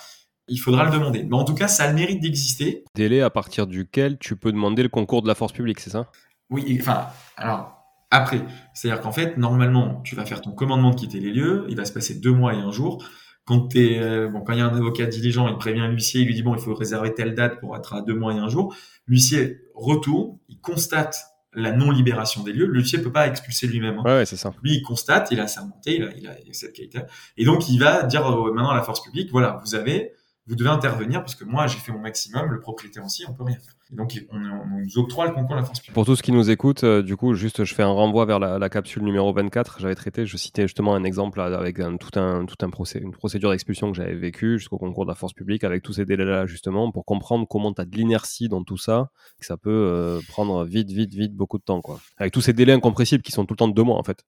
[0.47, 1.23] Il faudra le demander.
[1.23, 2.83] Mais en tout cas, ça a le mérite d'exister.
[2.95, 6.11] Délai à partir duquel tu peux demander le concours de la force publique, c'est ça?
[6.49, 7.07] Oui, enfin,
[7.37, 7.80] alors,
[8.11, 8.45] après.
[8.73, 11.85] C'est-à-dire qu'en fait, normalement, tu vas faire ton commandement de quitter les lieux, il va
[11.85, 13.03] se passer deux mois et un jour.
[13.45, 16.27] Quand t'es, euh, bon, quand il y a un avocat diligent, il prévient l'huissier, il
[16.27, 18.49] lui dit bon, il faut réserver telle date pour être à deux mois et un
[18.49, 18.75] jour.
[19.07, 21.17] L'huissier retourne, il constate
[21.53, 22.65] la non-libération des lieux.
[22.65, 23.99] L'huissier peut pas expulser lui-même.
[23.99, 24.03] Hein.
[24.17, 24.53] Ouais, c'est ça.
[24.61, 26.99] Lui, il constate, il a sermenté, il a, il a, cette qualité.
[27.37, 30.13] Et donc, il va dire euh, maintenant à la force publique, voilà, vous avez,
[30.47, 33.43] vous devez intervenir parce que moi, j'ai fait mon maximum, le propriétaire aussi, on peut
[33.43, 35.93] rien faire donc, on, nous octroie le concours de la force publique.
[35.93, 38.69] Pour tous qui nous écoutent, euh, du coup, juste, je fais un renvoi vers la,
[38.69, 39.79] capsule numéro 24.
[39.81, 43.51] J'avais traité, je citais justement un exemple avec tout un, tout un procès, une procédure
[43.51, 46.91] d'expulsion que j'avais vécue jusqu'au concours de la force publique avec tous ces délais-là, justement,
[46.91, 50.63] pour comprendre comment tu as de l'inertie dans tout ça, que ça peut euh, prendre
[50.63, 51.99] vite, vite, vite beaucoup de temps, quoi.
[52.17, 54.23] Avec tous ces délais incompressibles qui sont tout le temps de deux mois, en fait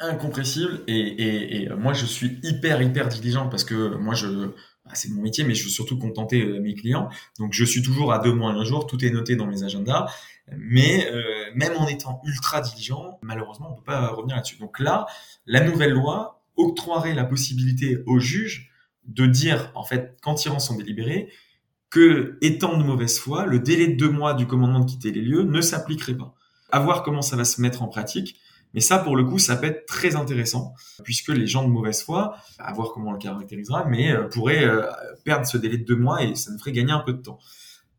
[0.00, 4.52] incompressible et, et, et, moi je suis hyper hyper diligent parce que moi je
[4.94, 7.08] c'est mon métier, mais je veux surtout contenter euh, mes clients.
[7.38, 10.06] Donc, je suis toujours à deux mois un jour, tout est noté dans mes agendas.
[10.56, 11.22] Mais euh,
[11.54, 14.56] même en étant ultra diligent, malheureusement, on peut pas revenir là-dessus.
[14.56, 15.06] Donc là,
[15.46, 18.70] la nouvelle loi octroierait la possibilité au juge
[19.06, 21.28] de dire, en fait, quand il rend son délibéré,
[21.90, 25.22] que, étant de mauvaise foi, le délai de deux mois du commandement de quitter les
[25.22, 26.34] lieux ne s'appliquerait pas.
[26.70, 28.38] À voir comment ça va se mettre en pratique.
[28.78, 30.72] Mais ça, pour le coup, ça peut être très intéressant,
[31.02, 34.64] puisque les gens de mauvaise foi, à voir comment on le caractérisera, mais euh, pourraient
[34.64, 34.84] euh,
[35.24, 37.40] perdre ce délai de deux mois et ça nous ferait gagner un peu de temps.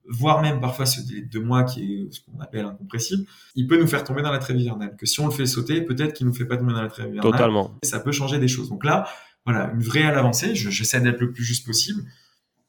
[0.08, 3.26] Voire même parfois ce délai de deux mois qui est ce qu'on appelle incompressible,
[3.56, 4.96] il peut nous faire tomber dans la trêve hivernale.
[4.96, 7.08] Que si on le fait sauter, peut-être qu'il nous fait pas tomber dans la trêve
[7.08, 7.30] hivernale.
[7.30, 7.76] Totalement.
[7.84, 8.70] Et ça peut changer des choses.
[8.70, 9.06] Donc là,
[9.46, 10.56] voilà, une vraie avancée.
[10.56, 12.04] J'essaie d'être le plus juste possible.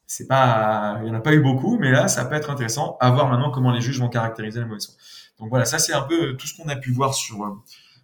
[0.05, 2.97] C'est pas, il y en a pas eu beaucoup, mais là, ça peut être intéressant
[2.99, 4.95] à voir maintenant comment les juges vont caractériser la mauvaise foi.
[5.41, 7.49] Donc voilà, ça c'est un peu tout ce qu'on a pu voir sur euh,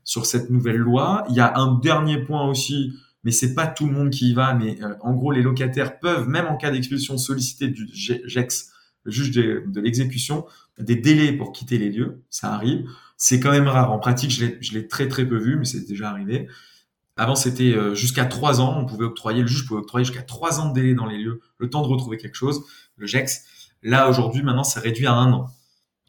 [0.08, 1.26] sur cette nouvelle loi.
[1.30, 2.94] Il y a un dernier point aussi,
[3.26, 6.00] mais c'est pas tout le monde qui y va, mais euh, en gros, les locataires
[6.00, 8.72] peuvent, même en cas d'expulsion, solliciter du GEX,
[9.04, 10.46] le juge de, l'exécution,
[10.80, 12.24] des délais pour quitter les lieux.
[12.30, 12.88] Ça arrive.
[13.18, 13.92] C'est quand même rare.
[13.92, 16.48] En pratique, je l'ai très très peu vu, mais c'est déjà arrivé.
[17.18, 18.80] Avant, c'était euh, jusqu'à trois ans.
[18.80, 21.42] On pouvait octroyer, le juge pouvait octroyer jusqu'à trois ans de délai dans les lieux,
[21.58, 22.64] le temps de retrouver quelque chose,
[22.96, 23.44] le GEX.
[23.84, 25.50] Là, aujourd'hui, maintenant, c'est réduit à un an.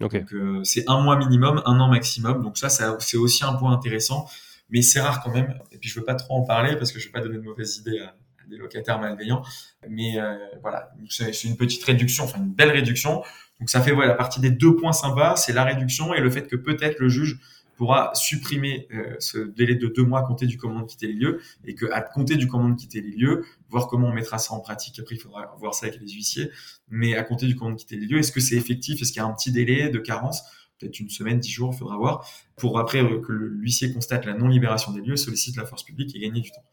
[0.01, 2.43] Donc euh, c'est un mois minimum, un an maximum.
[2.43, 4.29] Donc ça, c'est aussi un point intéressant,
[4.71, 5.59] mais c'est rare quand même.
[5.73, 7.43] Et puis je veux pas trop en parler parce que je veux pas donner de
[7.43, 8.15] mauvaises idées à,
[8.49, 9.43] des locataires malveillants.
[9.89, 13.23] Mais euh, voilà, c'est une petite réduction, enfin une belle réduction.
[13.61, 16.31] Donc ça fait voilà, la partie des deux points sympas, c'est la réduction et le
[16.31, 17.41] fait que peut-être le juge
[17.79, 21.13] pourra supprimer euh, ce délai de deux mois à compter du commandement de quitter les
[21.13, 24.39] lieux et que à compter du commandement de quitter les lieux, voir comment on mettra
[24.39, 24.99] ça en pratique.
[24.99, 26.51] Après, il faudra voir ça avec les huissiers.
[26.89, 29.01] Mais à compter du commandement de quitter les lieux, est-ce que c'est effectif?
[29.01, 30.43] Est-ce qu'il y a un petit délai de carence?
[30.81, 34.35] Peut-être une semaine, dix jours, il faudra voir, pour après euh, que l'huissier constate la
[34.35, 36.65] non-libération des lieux, sollicite la force publique et gagner du temps.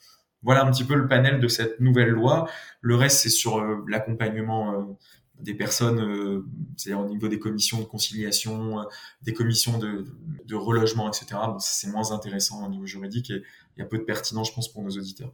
[0.41, 2.49] Voilà un petit peu le panel de cette nouvelle loi.
[2.81, 4.97] Le reste, c'est sur euh, l'accompagnement
[5.39, 6.45] des personnes, euh,
[6.77, 8.83] c'est-à-dire au niveau des commissions de conciliation, euh,
[9.21, 10.05] des commissions de,
[10.45, 11.25] de relogement, etc.
[11.47, 13.43] Bon, c'est moins intéressant au niveau juridique et
[13.75, 15.33] il y a peu de pertinence, je pense, pour nos auditeurs.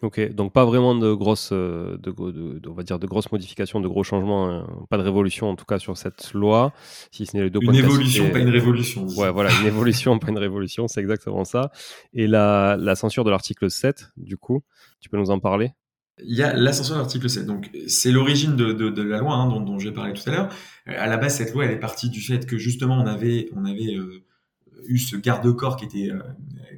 [0.00, 3.80] Ok, donc pas vraiment de grosses, euh, de, de, on va dire de grosses modifications,
[3.80, 4.86] de gros changements, hein.
[4.88, 6.72] pas de révolution en tout cas sur cette loi,
[7.10, 9.08] si ce n'est les deux Une évolution, pas une révolution.
[9.16, 11.72] Ouais, voilà, une évolution, pas une révolution, c'est exactement ça.
[12.12, 14.62] Et la, la censure de l'article 7, du coup,
[15.00, 15.72] tu peux nous en parler?
[16.24, 17.46] Il y a l'ascension de l'article 7.
[17.46, 20.32] Donc, c'est l'origine de, de, de, la loi hein, dont, dont j'ai parlé tout à
[20.32, 20.48] l'heure.
[20.86, 23.64] À la base, cette loi, elle est partie du fait que justement, on avait, on
[23.64, 24.24] avait euh,
[24.86, 26.22] eu ce garde-corps qui était euh,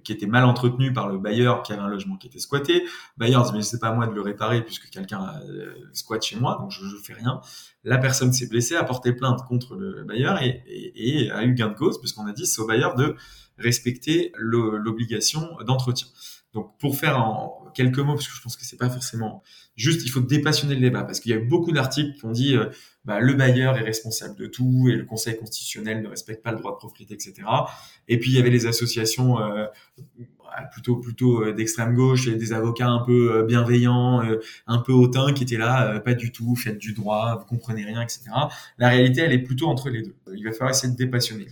[0.03, 2.83] qui était mal entretenu par le bailleur qui avait un logement qui était squatté.
[2.83, 2.89] Le
[3.19, 6.37] bailleur dit mais c'est pas à moi de le réparer puisque quelqu'un euh, squatte chez
[6.37, 7.41] moi, donc je, je fais rien.
[7.85, 11.55] La personne s'est blessée, a porté plainte contre le bailleur et, et, et a eu
[11.55, 13.15] gain de cause puisqu'on a dit c'est au bailleur de
[13.59, 16.09] respecter l'obligation d'entretien.
[16.55, 19.43] Donc pour faire en quelques mots, parce que je pense que c'est pas forcément
[19.77, 22.31] juste, il faut dépassionner le débat, parce qu'il y a eu beaucoup d'articles qui ont
[22.31, 22.67] dit euh,
[23.05, 26.59] bah, le bailleur est responsable de tout et le Conseil constitutionnel ne respecte pas le
[26.59, 27.35] droit de propriété, etc.
[28.09, 29.67] Et puis il y avait les associations euh,
[30.73, 34.23] plutôt plutôt euh, d'extrême gauche et des avocats un peu bienveillants,
[34.67, 38.03] un peu hautains qui étaient là, pas du tout, faites du droit, vous comprenez rien,
[38.03, 38.25] etc.
[38.77, 40.17] La réalité, elle est plutôt entre les deux.
[40.35, 41.49] Il va falloir essayer de dépassionner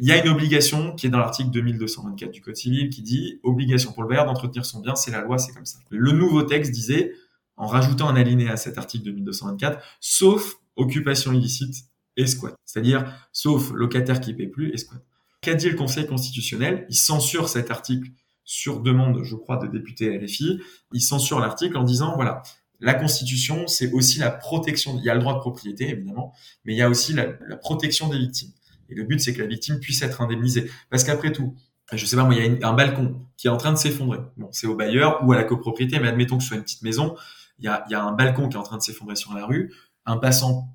[0.00, 3.40] il y a une obligation qui est dans l'article 2224 du Code civil qui dit
[3.42, 5.78] obligation pour le bailleur d'entretenir son bien, c'est la loi, c'est comme ça.
[5.90, 7.14] Le nouveau texte disait,
[7.56, 11.84] en rajoutant un alinéa à cet article 2224, sauf occupation illicite
[12.16, 12.54] et squat.
[12.64, 15.02] C'est-à-dire, sauf locataire qui paie plus et squat.
[15.40, 16.86] Qu'a dit le Conseil constitutionnel?
[16.88, 18.10] Il censure cet article
[18.44, 20.60] sur demande, je crois, de députés LFI.
[20.92, 22.42] Il censure l'article en disant, voilà,
[22.80, 24.96] la Constitution, c'est aussi la protection.
[24.98, 26.32] Il y a le droit de propriété, évidemment,
[26.64, 27.26] mais il y a aussi la
[27.56, 28.52] protection des victimes.
[28.88, 30.70] Et le but, c'est que la victime puisse être indemnisée.
[30.90, 31.54] Parce qu'après tout,
[31.92, 34.18] je sais pas moi, il y a un balcon qui est en train de s'effondrer.
[34.36, 36.82] Bon, c'est au bailleur ou à la copropriété, mais admettons que ce soit une petite
[36.82, 37.16] maison,
[37.58, 39.46] il y a, y a un balcon qui est en train de s'effondrer sur la
[39.46, 39.72] rue,
[40.04, 40.68] un passant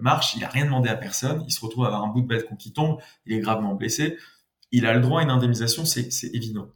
[0.00, 2.26] marche, il a rien demandé à personne, il se retrouve à avoir un bout de
[2.26, 4.16] balcon qui tombe, il est gravement blessé,
[4.72, 6.68] il a le droit à une indemnisation, c'est évident.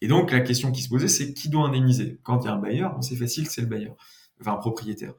[0.00, 2.18] Et donc la question qui se posait, c'est qui doit indemniser?
[2.22, 3.94] Quand il y a un bailleur, c'est facile, c'est le bailleur,
[4.40, 5.14] enfin un propriétaire.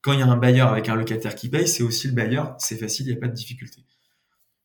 [0.00, 2.54] Quand il y a un bailleur avec un locataire qui paye, c'est aussi le bailleur,
[2.58, 3.84] c'est facile, il n'y a pas de difficulté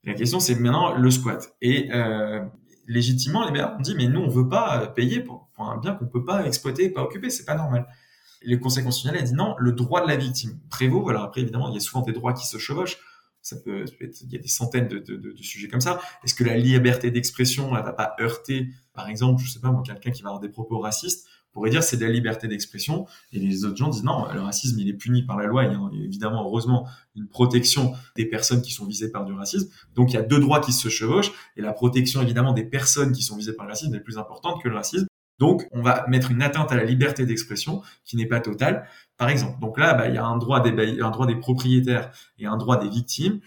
[0.03, 1.55] la question, c'est maintenant le squat.
[1.61, 2.43] Et euh,
[2.87, 6.07] légitimement, les maires ont dit, mais nous, on veut pas payer pour, un bien qu'on
[6.07, 7.87] peut pas exploiter, pas occuper, c'est pas normal.
[8.41, 11.07] Et le Conseil constitutionnel a dit non, le droit de la victime prévaut.
[11.09, 12.97] Alors après, évidemment, il y a souvent des droits qui se chevauchent.
[13.41, 15.99] Ça peut, il y a des centaines de, sujets comme ça.
[16.23, 19.83] Est-ce que la liberté d'expression, elle va pas heurter, par exemple, je sais pas moi,
[19.85, 23.05] quelqu'un qui va avoir des propos racistes pourrait dire c'est de la liberté d'expression.
[23.31, 25.63] Et les autres gens disent non, le racisme, il est puni par la loi.
[25.65, 29.69] Il y a évidemment, heureusement, une protection des personnes qui sont visées par du racisme.
[29.95, 31.31] Donc, il y a deux droits qui se chevauchent.
[31.55, 34.61] Et la protection, évidemment, des personnes qui sont visées par le racisme est plus importante
[34.61, 35.07] que le racisme.
[35.39, 38.87] Donc, on va mettre une atteinte à la liberté d'expression qui n'est pas totale,
[39.17, 39.59] par exemple.
[39.59, 42.57] Donc là, bah, il y a un droit des, un droit des propriétaires et un
[42.57, 43.39] droit des victimes.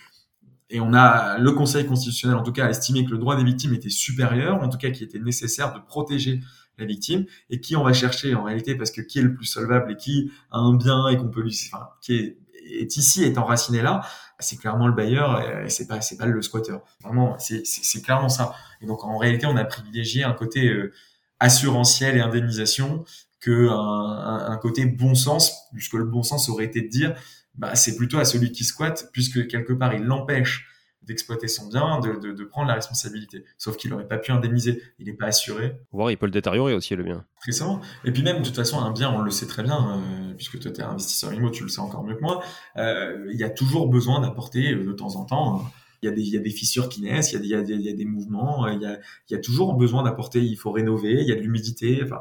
[0.69, 3.73] Et on a le Conseil constitutionnel, en tout cas, estimé que le droit des victimes
[3.73, 6.41] était supérieur, en tout cas, qu'il était nécessaire de protéger
[6.79, 9.47] la victime et qui on va chercher en réalité parce que qui est le plus
[9.47, 12.39] solvable et qui a un bien et qu'on peut lui enfin qui est,
[12.81, 14.03] est ici est enraciné là
[14.39, 18.29] c'est clairement le bailleur et c'est pas c'est pas le squatter vraiment c'est c'est clairement
[18.29, 18.55] ça.
[18.81, 20.93] Et donc en réalité on a privilégié un côté euh,
[21.41, 23.05] assurantiel et indemnisation
[23.41, 27.15] que un, un, côté bon sens puisque le bon sens aurait été de dire
[27.55, 30.67] bah c'est plutôt à celui qui squatte puisque quelque part il l'empêche
[31.07, 33.45] d'exploiter son bien, de, de, prendre la responsabilité.
[33.59, 35.81] Sauf qu'il n'aurait pas pu indemniser, il n'est pas assuré.
[35.93, 37.25] Voir, il peut le détériorer aussi, le bien.
[37.41, 37.81] Très souvent.
[38.05, 40.59] Et puis même, de toute façon, un bien, on le sait très bien, euh, puisque
[40.59, 42.43] toi, tu es investisseur immo, tu le sais encore mieux que moi,
[42.77, 45.65] euh, il y a toujours besoin d'apporter euh, de temps en temps...
[46.03, 47.75] il y, a des, il y a des fissures qui naissent, il y a des,
[47.75, 48.99] il y a des, mouvements, il y a,
[49.29, 52.21] il y a toujours besoin d'apporter, il faut rénover, il y a de l'humidité, enfin,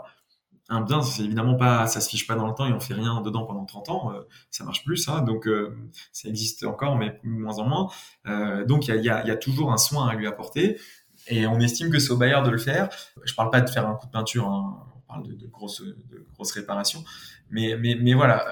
[0.70, 2.96] un bien, c'est évidemment pas, ça se fiche pas dans le temps et on fait
[2.96, 5.22] rien dedans pendant 30 ans, euh, ça marche plus, ça.
[5.22, 5.78] Donc, euh,
[6.12, 7.90] ça existe encore, mais moins en moins.
[8.28, 10.80] Euh, donc, il y a, y, y a, toujours un soin à lui apporter
[11.28, 12.90] et on estime que c'est au bailleur de le faire.
[13.24, 16.26] Je parle pas de faire un coup de peinture, hein, on parle de, grosses, de
[16.34, 17.04] grosses réparations,
[17.52, 18.46] mais, mais, mais voilà.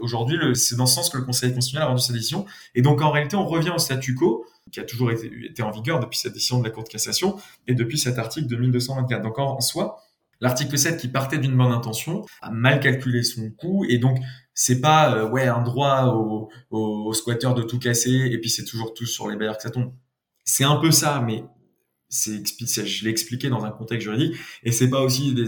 [0.00, 2.44] Aujourd'hui, c'est dans ce sens que le Conseil constitutionnel a rendu sa décision.
[2.74, 5.70] Et donc, en réalité, on revient au statu quo qui a toujours été, été en
[5.70, 7.36] vigueur depuis cette décision de la Cour de cassation
[7.68, 9.22] et depuis cet article de 1224.
[9.22, 10.02] Donc, en soi,
[10.42, 14.18] L'article 7 qui partait d'une bonne intention a mal calculé son coût et donc
[14.54, 18.92] c'est pas euh, ouais un droit au, au de tout casser et puis c'est toujours
[18.92, 19.94] tout sur les bailleurs que ça tombe.
[20.44, 21.44] C'est un peu ça, mais
[22.08, 22.44] c'est
[22.84, 25.46] je l'ai expliqué dans un contexte juridique et c'est pas aussi des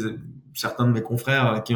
[0.54, 1.74] certains de mes confrères qui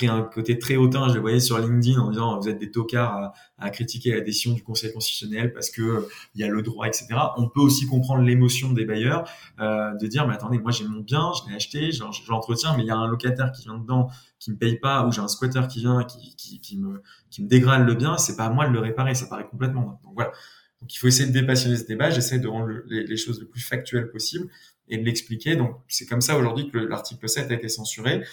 [0.00, 2.70] pris un côté très hautain je les voyais sur LinkedIn en disant vous êtes des
[2.70, 7.08] tocards à, critiquer la décision du Conseil constitutionnel parce que y a le droit etc
[7.36, 9.28] on peut aussi comprendre l'émotion des bailleurs
[9.60, 12.82] euh, de dire mais attendez moi j'ai mon bien je l'ai acheté je, l'entretiens mais
[12.82, 15.28] il y a un locataire qui vient dedans qui me paye pas ou j'ai un
[15.28, 17.02] squatter qui vient qui, me
[17.38, 20.32] dégrade le bien c'est pas à moi de le réparer ça paraît complètement donc voilà
[20.80, 22.10] donc il faut essayer de dépassionner ce débat.
[22.10, 24.48] J'essaie de rendre les, choses le plus factuelles possible
[24.88, 25.56] et de l'expliquer.
[25.56, 28.24] Donc c'est comme ça aujourd'hui que l'article 7 a été censuré.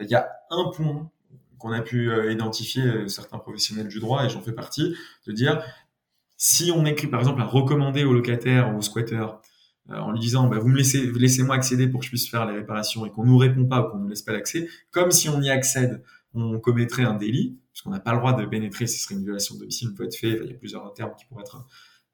[0.00, 1.10] Il y a un point
[1.58, 4.94] qu'on a pu euh, identifier euh, certains professionnels du droit et j'en fais partie,
[5.26, 5.62] de dire
[6.36, 9.26] si on écrit par exemple à recommander au locataire ou au squatter
[9.90, 12.46] euh, en lui disant bah, vous me laissez laissez-moi accéder pour que je puisse faire
[12.46, 15.28] les réparations et qu'on nous répond pas ou qu'on nous laisse pas l'accès, comme si
[15.28, 16.02] on y accède,
[16.34, 19.54] on commettrait un délit puisqu'on n'a pas le droit de pénétrer, ce serait une violation
[19.54, 21.64] de domicile, peut être fait, il y a plusieurs termes qui pourraient être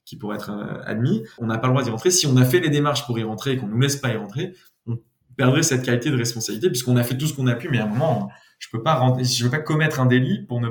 [0.05, 0.51] qui pourrait être
[0.85, 2.11] admis, on n'a pas le droit d'y rentrer.
[2.11, 4.17] Si on a fait les démarches pour y rentrer et qu'on nous laisse pas y
[4.17, 4.53] rentrer,
[4.89, 4.99] on
[5.37, 7.85] perdrait cette qualité de responsabilité puisqu'on a fait tout ce qu'on a pu, mais à
[7.85, 8.29] un moment,
[8.63, 10.71] je peux pas rentrer, je veux pas commettre un délit pour ne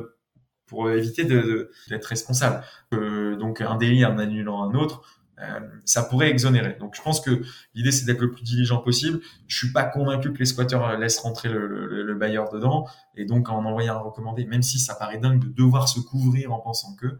[0.65, 2.63] pour éviter d'être responsable.
[2.93, 5.01] Euh, donc un délit en annulant un autre,
[5.39, 6.77] euh, ça pourrait exonérer.
[6.79, 7.41] Donc je pense que
[7.73, 9.19] l'idée c'est d'être le plus diligent possible.
[9.47, 13.25] Je suis pas convaincu que les squatteurs laissent rentrer le, le, le bailleur dedans et
[13.25, 16.59] donc en envoyant un recommandé, même si ça paraît dingue de devoir se couvrir en
[16.59, 17.19] pensant que,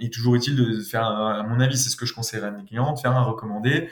[0.00, 2.50] il est toujours utile de faire, à mon avis, c'est ce que je conseillerais à
[2.50, 3.88] mes clients, de faire un recommandé euh,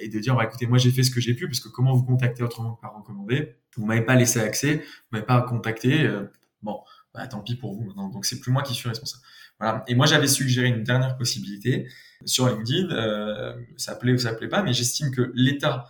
[0.00, 1.94] et de dire, bah, écoutez, moi j'ai fait ce que j'ai pu, parce que comment
[1.94, 3.56] vous contacter autrement que par recommandé?
[3.76, 4.82] Vous m'avez pas laissé accès, vous
[5.12, 6.24] m'avez pas contacté, euh,
[6.62, 6.80] bon,
[7.14, 8.08] bah, tant pis pour vous maintenant.
[8.08, 9.22] Donc c'est plus moi qui suis responsable.
[9.60, 9.84] Voilà.
[9.88, 11.88] Et moi j'avais suggéré une dernière possibilité
[12.24, 15.88] sur LinkedIn, euh, ça plaît ou ça plaît pas, mais j'estime que l'État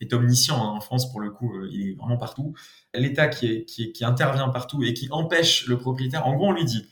[0.00, 2.54] est omniscient hein, en France pour le coup, euh, il est vraiment partout.
[2.94, 6.86] L'État qui, qui intervient partout et qui empêche le propriétaire, en gros on lui dit,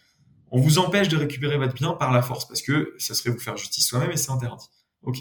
[0.50, 3.40] on vous empêche de récupérer votre bien par la force parce que ça serait vous
[3.40, 4.66] faire justice soi-même et c'est interdit.
[5.02, 5.18] Ok.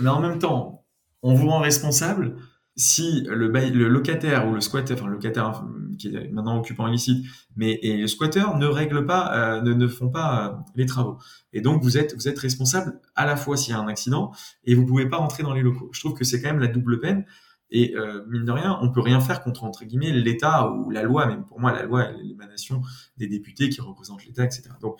[0.00, 0.84] Mais en même temps,
[1.22, 2.36] on vous rend responsable
[2.76, 3.48] si le,
[3.88, 5.64] locataire ou le squatter, enfin le locataire
[5.98, 7.26] qui est maintenant occupant illicite,
[7.56, 11.18] mais le squatter ne règle pas, euh, ne, font pas euh, les travaux.
[11.52, 14.32] Et donc vous êtes vous êtes responsable à la fois s'il y a un accident
[14.64, 15.90] et vous pouvez pas rentrer dans les locaux.
[15.92, 17.26] Je trouve que c'est quand même la double peine
[17.70, 21.02] et euh, mine de rien, on peut rien faire contre entre guillemets l'État ou la
[21.02, 21.26] loi.
[21.26, 22.82] Même pour moi, la loi, l'émanation
[23.16, 24.70] des députés qui représentent l'État, etc.
[24.80, 24.96] Donc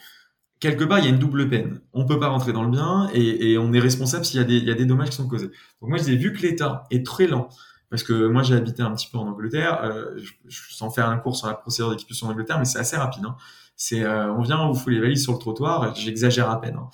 [0.61, 1.81] quelque part, il y a une double peine.
[1.93, 4.47] On peut pas rentrer dans le bien et, et on est responsable s'il y a
[4.47, 5.49] des il y a des dommages qui sont causés.
[5.81, 7.49] Donc moi, je dis vu que l'État est très lent.
[7.91, 11.09] Parce que moi j'ai habité un petit peu en Angleterre, euh, je, je, sans faire
[11.09, 13.25] un cours sur la procédure d'expulsion en Angleterre, mais c'est assez rapide.
[13.25, 13.37] Hein.
[13.75, 16.77] C'est euh, on vient, on vous fout les valises sur le trottoir, j'exagère à peine,
[16.77, 16.89] hein.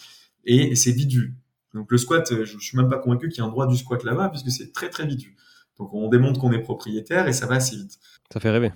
[0.47, 1.35] et, c'est vite vu.
[1.75, 3.77] Donc le squat, je, je suis même pas convaincu qu'il y ait un droit du
[3.77, 5.37] squat là-bas, puisque c'est très très vite vu.
[5.79, 7.99] Donc on démontre qu'on est propriétaire et ça va assez vite.
[8.33, 8.73] Ça fait rêver.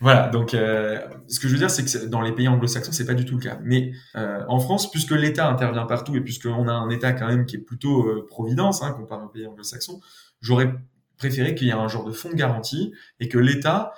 [0.00, 3.06] voilà, donc euh, ce que je veux dire, c'est que dans les pays anglo-saxons, c'est
[3.06, 3.58] pas du tout le cas.
[3.62, 7.46] Mais euh, en France, puisque l'État intervient partout et puisqu'on a un État quand même
[7.46, 10.00] qui est plutôt euh, providence, hein, comparé aux pays anglo-saxons,
[10.40, 10.74] j'aurais
[11.16, 13.92] préféré qu'il y ait un genre de fonds de garantie et que l'État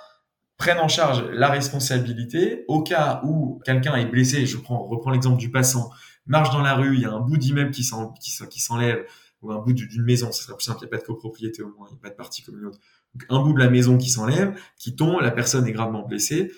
[0.57, 4.45] prenne en charge la responsabilité au cas où quelqu'un est blessé.
[4.45, 5.89] Je prends, reprends l'exemple du passant,
[6.25, 9.05] marche dans la rue, il y a un bout d'immeuble qui s'enlève
[9.41, 11.61] ou un bout d'une maison, ce sera plus simple, il n'y a pas de copropriété
[11.61, 12.79] au moins, il n'y a pas de partie communautaire.
[12.79, 12.81] Donc,
[13.29, 16.51] un bout de la maison qui s'enlève, qui tombe, la personne est gravement blessée,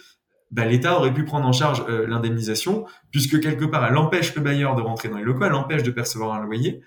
[0.51, 4.41] bah, l'État aurait pu prendre en charge euh, l'indemnisation, puisque quelque part, elle empêche le
[4.41, 6.81] bailleur de rentrer dans les locaux, elle empêche de percevoir un loyer,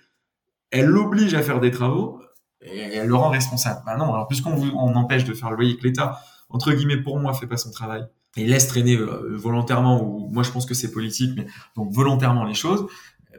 [0.71, 2.21] elle l'oblige à faire des travaux,
[2.61, 3.81] et elle le rend responsable.
[3.85, 6.19] Bah non, alors puisqu'on on empêche de faire le loyer, que l'État,
[6.51, 8.05] entre guillemets, pour moi, fait pas son travail,
[8.37, 11.47] et laisse traîner euh, volontairement, ou moi je pense que c'est politique, mais
[11.77, 12.87] donc volontairement les choses,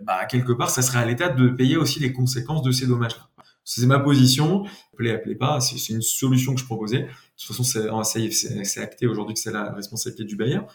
[0.02, 3.30] bah, quelque part, ça serait à l'État de payer aussi les conséquences de ces dommages-là.
[3.66, 4.66] C'est ma position.
[4.94, 5.60] Appelez, appelez pas.
[5.60, 7.02] C'est une solution que je proposais.
[7.02, 7.08] De
[7.38, 10.68] toute façon, c'est acté aujourd'hui que c'est la responsabilité du bailleur.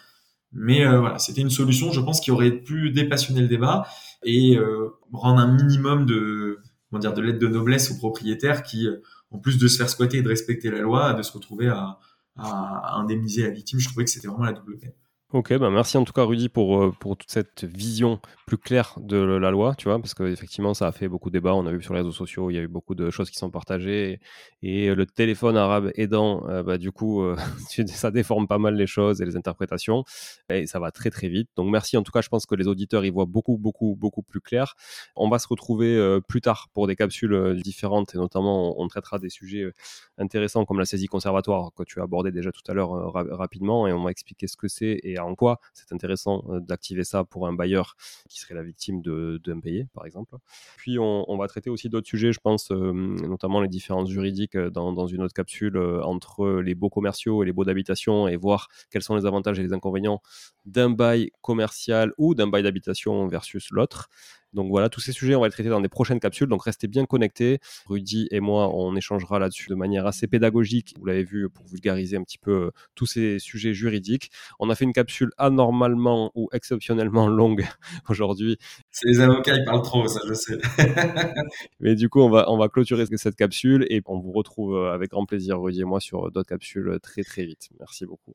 [0.51, 3.87] Mais euh, voilà, c'était une solution, je pense, qui aurait pu dépassionner le débat
[4.23, 8.89] et euh, rendre un minimum de, comment dire, de l'aide de noblesse aux propriétaires qui,
[9.31, 11.97] en plus de se faire squatter et de respecter la loi, de se retrouver à,
[12.35, 13.79] à indemniser la victime.
[13.79, 14.93] Je trouvais que c'était vraiment la double peine.
[15.33, 18.95] Ok, bah merci en tout cas Rudy pour, euh, pour toute cette vision plus claire
[18.99, 21.71] de la loi, tu vois, parce qu'effectivement ça a fait beaucoup de débats, on a
[21.71, 24.19] vu sur les réseaux sociaux, il y a eu beaucoup de choses qui sont partagées,
[24.61, 27.37] et, le téléphone arabe aidant, euh, bah, du coup, euh,
[27.87, 30.03] ça déforme pas mal les choses et les interprétations,
[30.49, 31.49] et ça va très très vite.
[31.55, 34.23] Donc merci en tout cas, je pense que les auditeurs y voient beaucoup, beaucoup, beaucoup
[34.23, 34.75] plus clair.
[35.15, 39.29] On va se retrouver plus tard pour des capsules différentes, et notamment on, traitera des
[39.29, 39.71] sujets
[40.17, 43.93] intéressants comme la saisie conservatoire que tu as abordé déjà tout à l'heure rapidement, et
[43.93, 47.47] on va expliquer ce que c'est et en quoi c'est intéressant euh, d'activer ça pour
[47.47, 47.95] un bailleur
[48.29, 50.35] qui serait la victime d'impayés, par exemple.
[50.77, 54.69] Puis on, va traiter aussi d'autres sujets, je pense, euh, notamment les différences juridiques euh,
[54.69, 59.01] dans, une autre capsule entre les baux commerciaux et les baux d'habitation et voir quels
[59.01, 60.21] sont les avantages et les inconvénients
[60.65, 64.09] d'un bail commercial ou d'un bail d'habitation versus l'autre.
[64.53, 66.47] Donc voilà, tous ces sujets, on va les traiter dans des prochaines capsules.
[66.47, 67.59] Donc restez bien connectés.
[67.85, 70.93] Rudy et moi, on échangera là-dessus de manière assez pédagogique.
[70.99, 74.31] Vous l'avez vu pour vulgariser un petit peu euh, tous ces sujets juridiques.
[74.59, 77.65] On a fait une capsule anormalement ou exceptionnellement longue
[78.09, 78.57] aujourd'hui.
[78.91, 80.57] C'est les avocats, ils parlent trop, ça je sais.
[81.79, 84.93] Mais du coup, on va, on va clôturer cette capsule et on vous retrouve euh,
[84.93, 87.69] avec grand plaisir, Rudy et moi, sur d'autres capsules très très vite.
[87.79, 88.33] Merci beaucoup.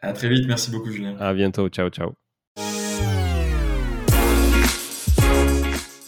[0.00, 1.16] À très vite, merci beaucoup Julien.
[1.18, 2.21] À bientôt, ciao ciao.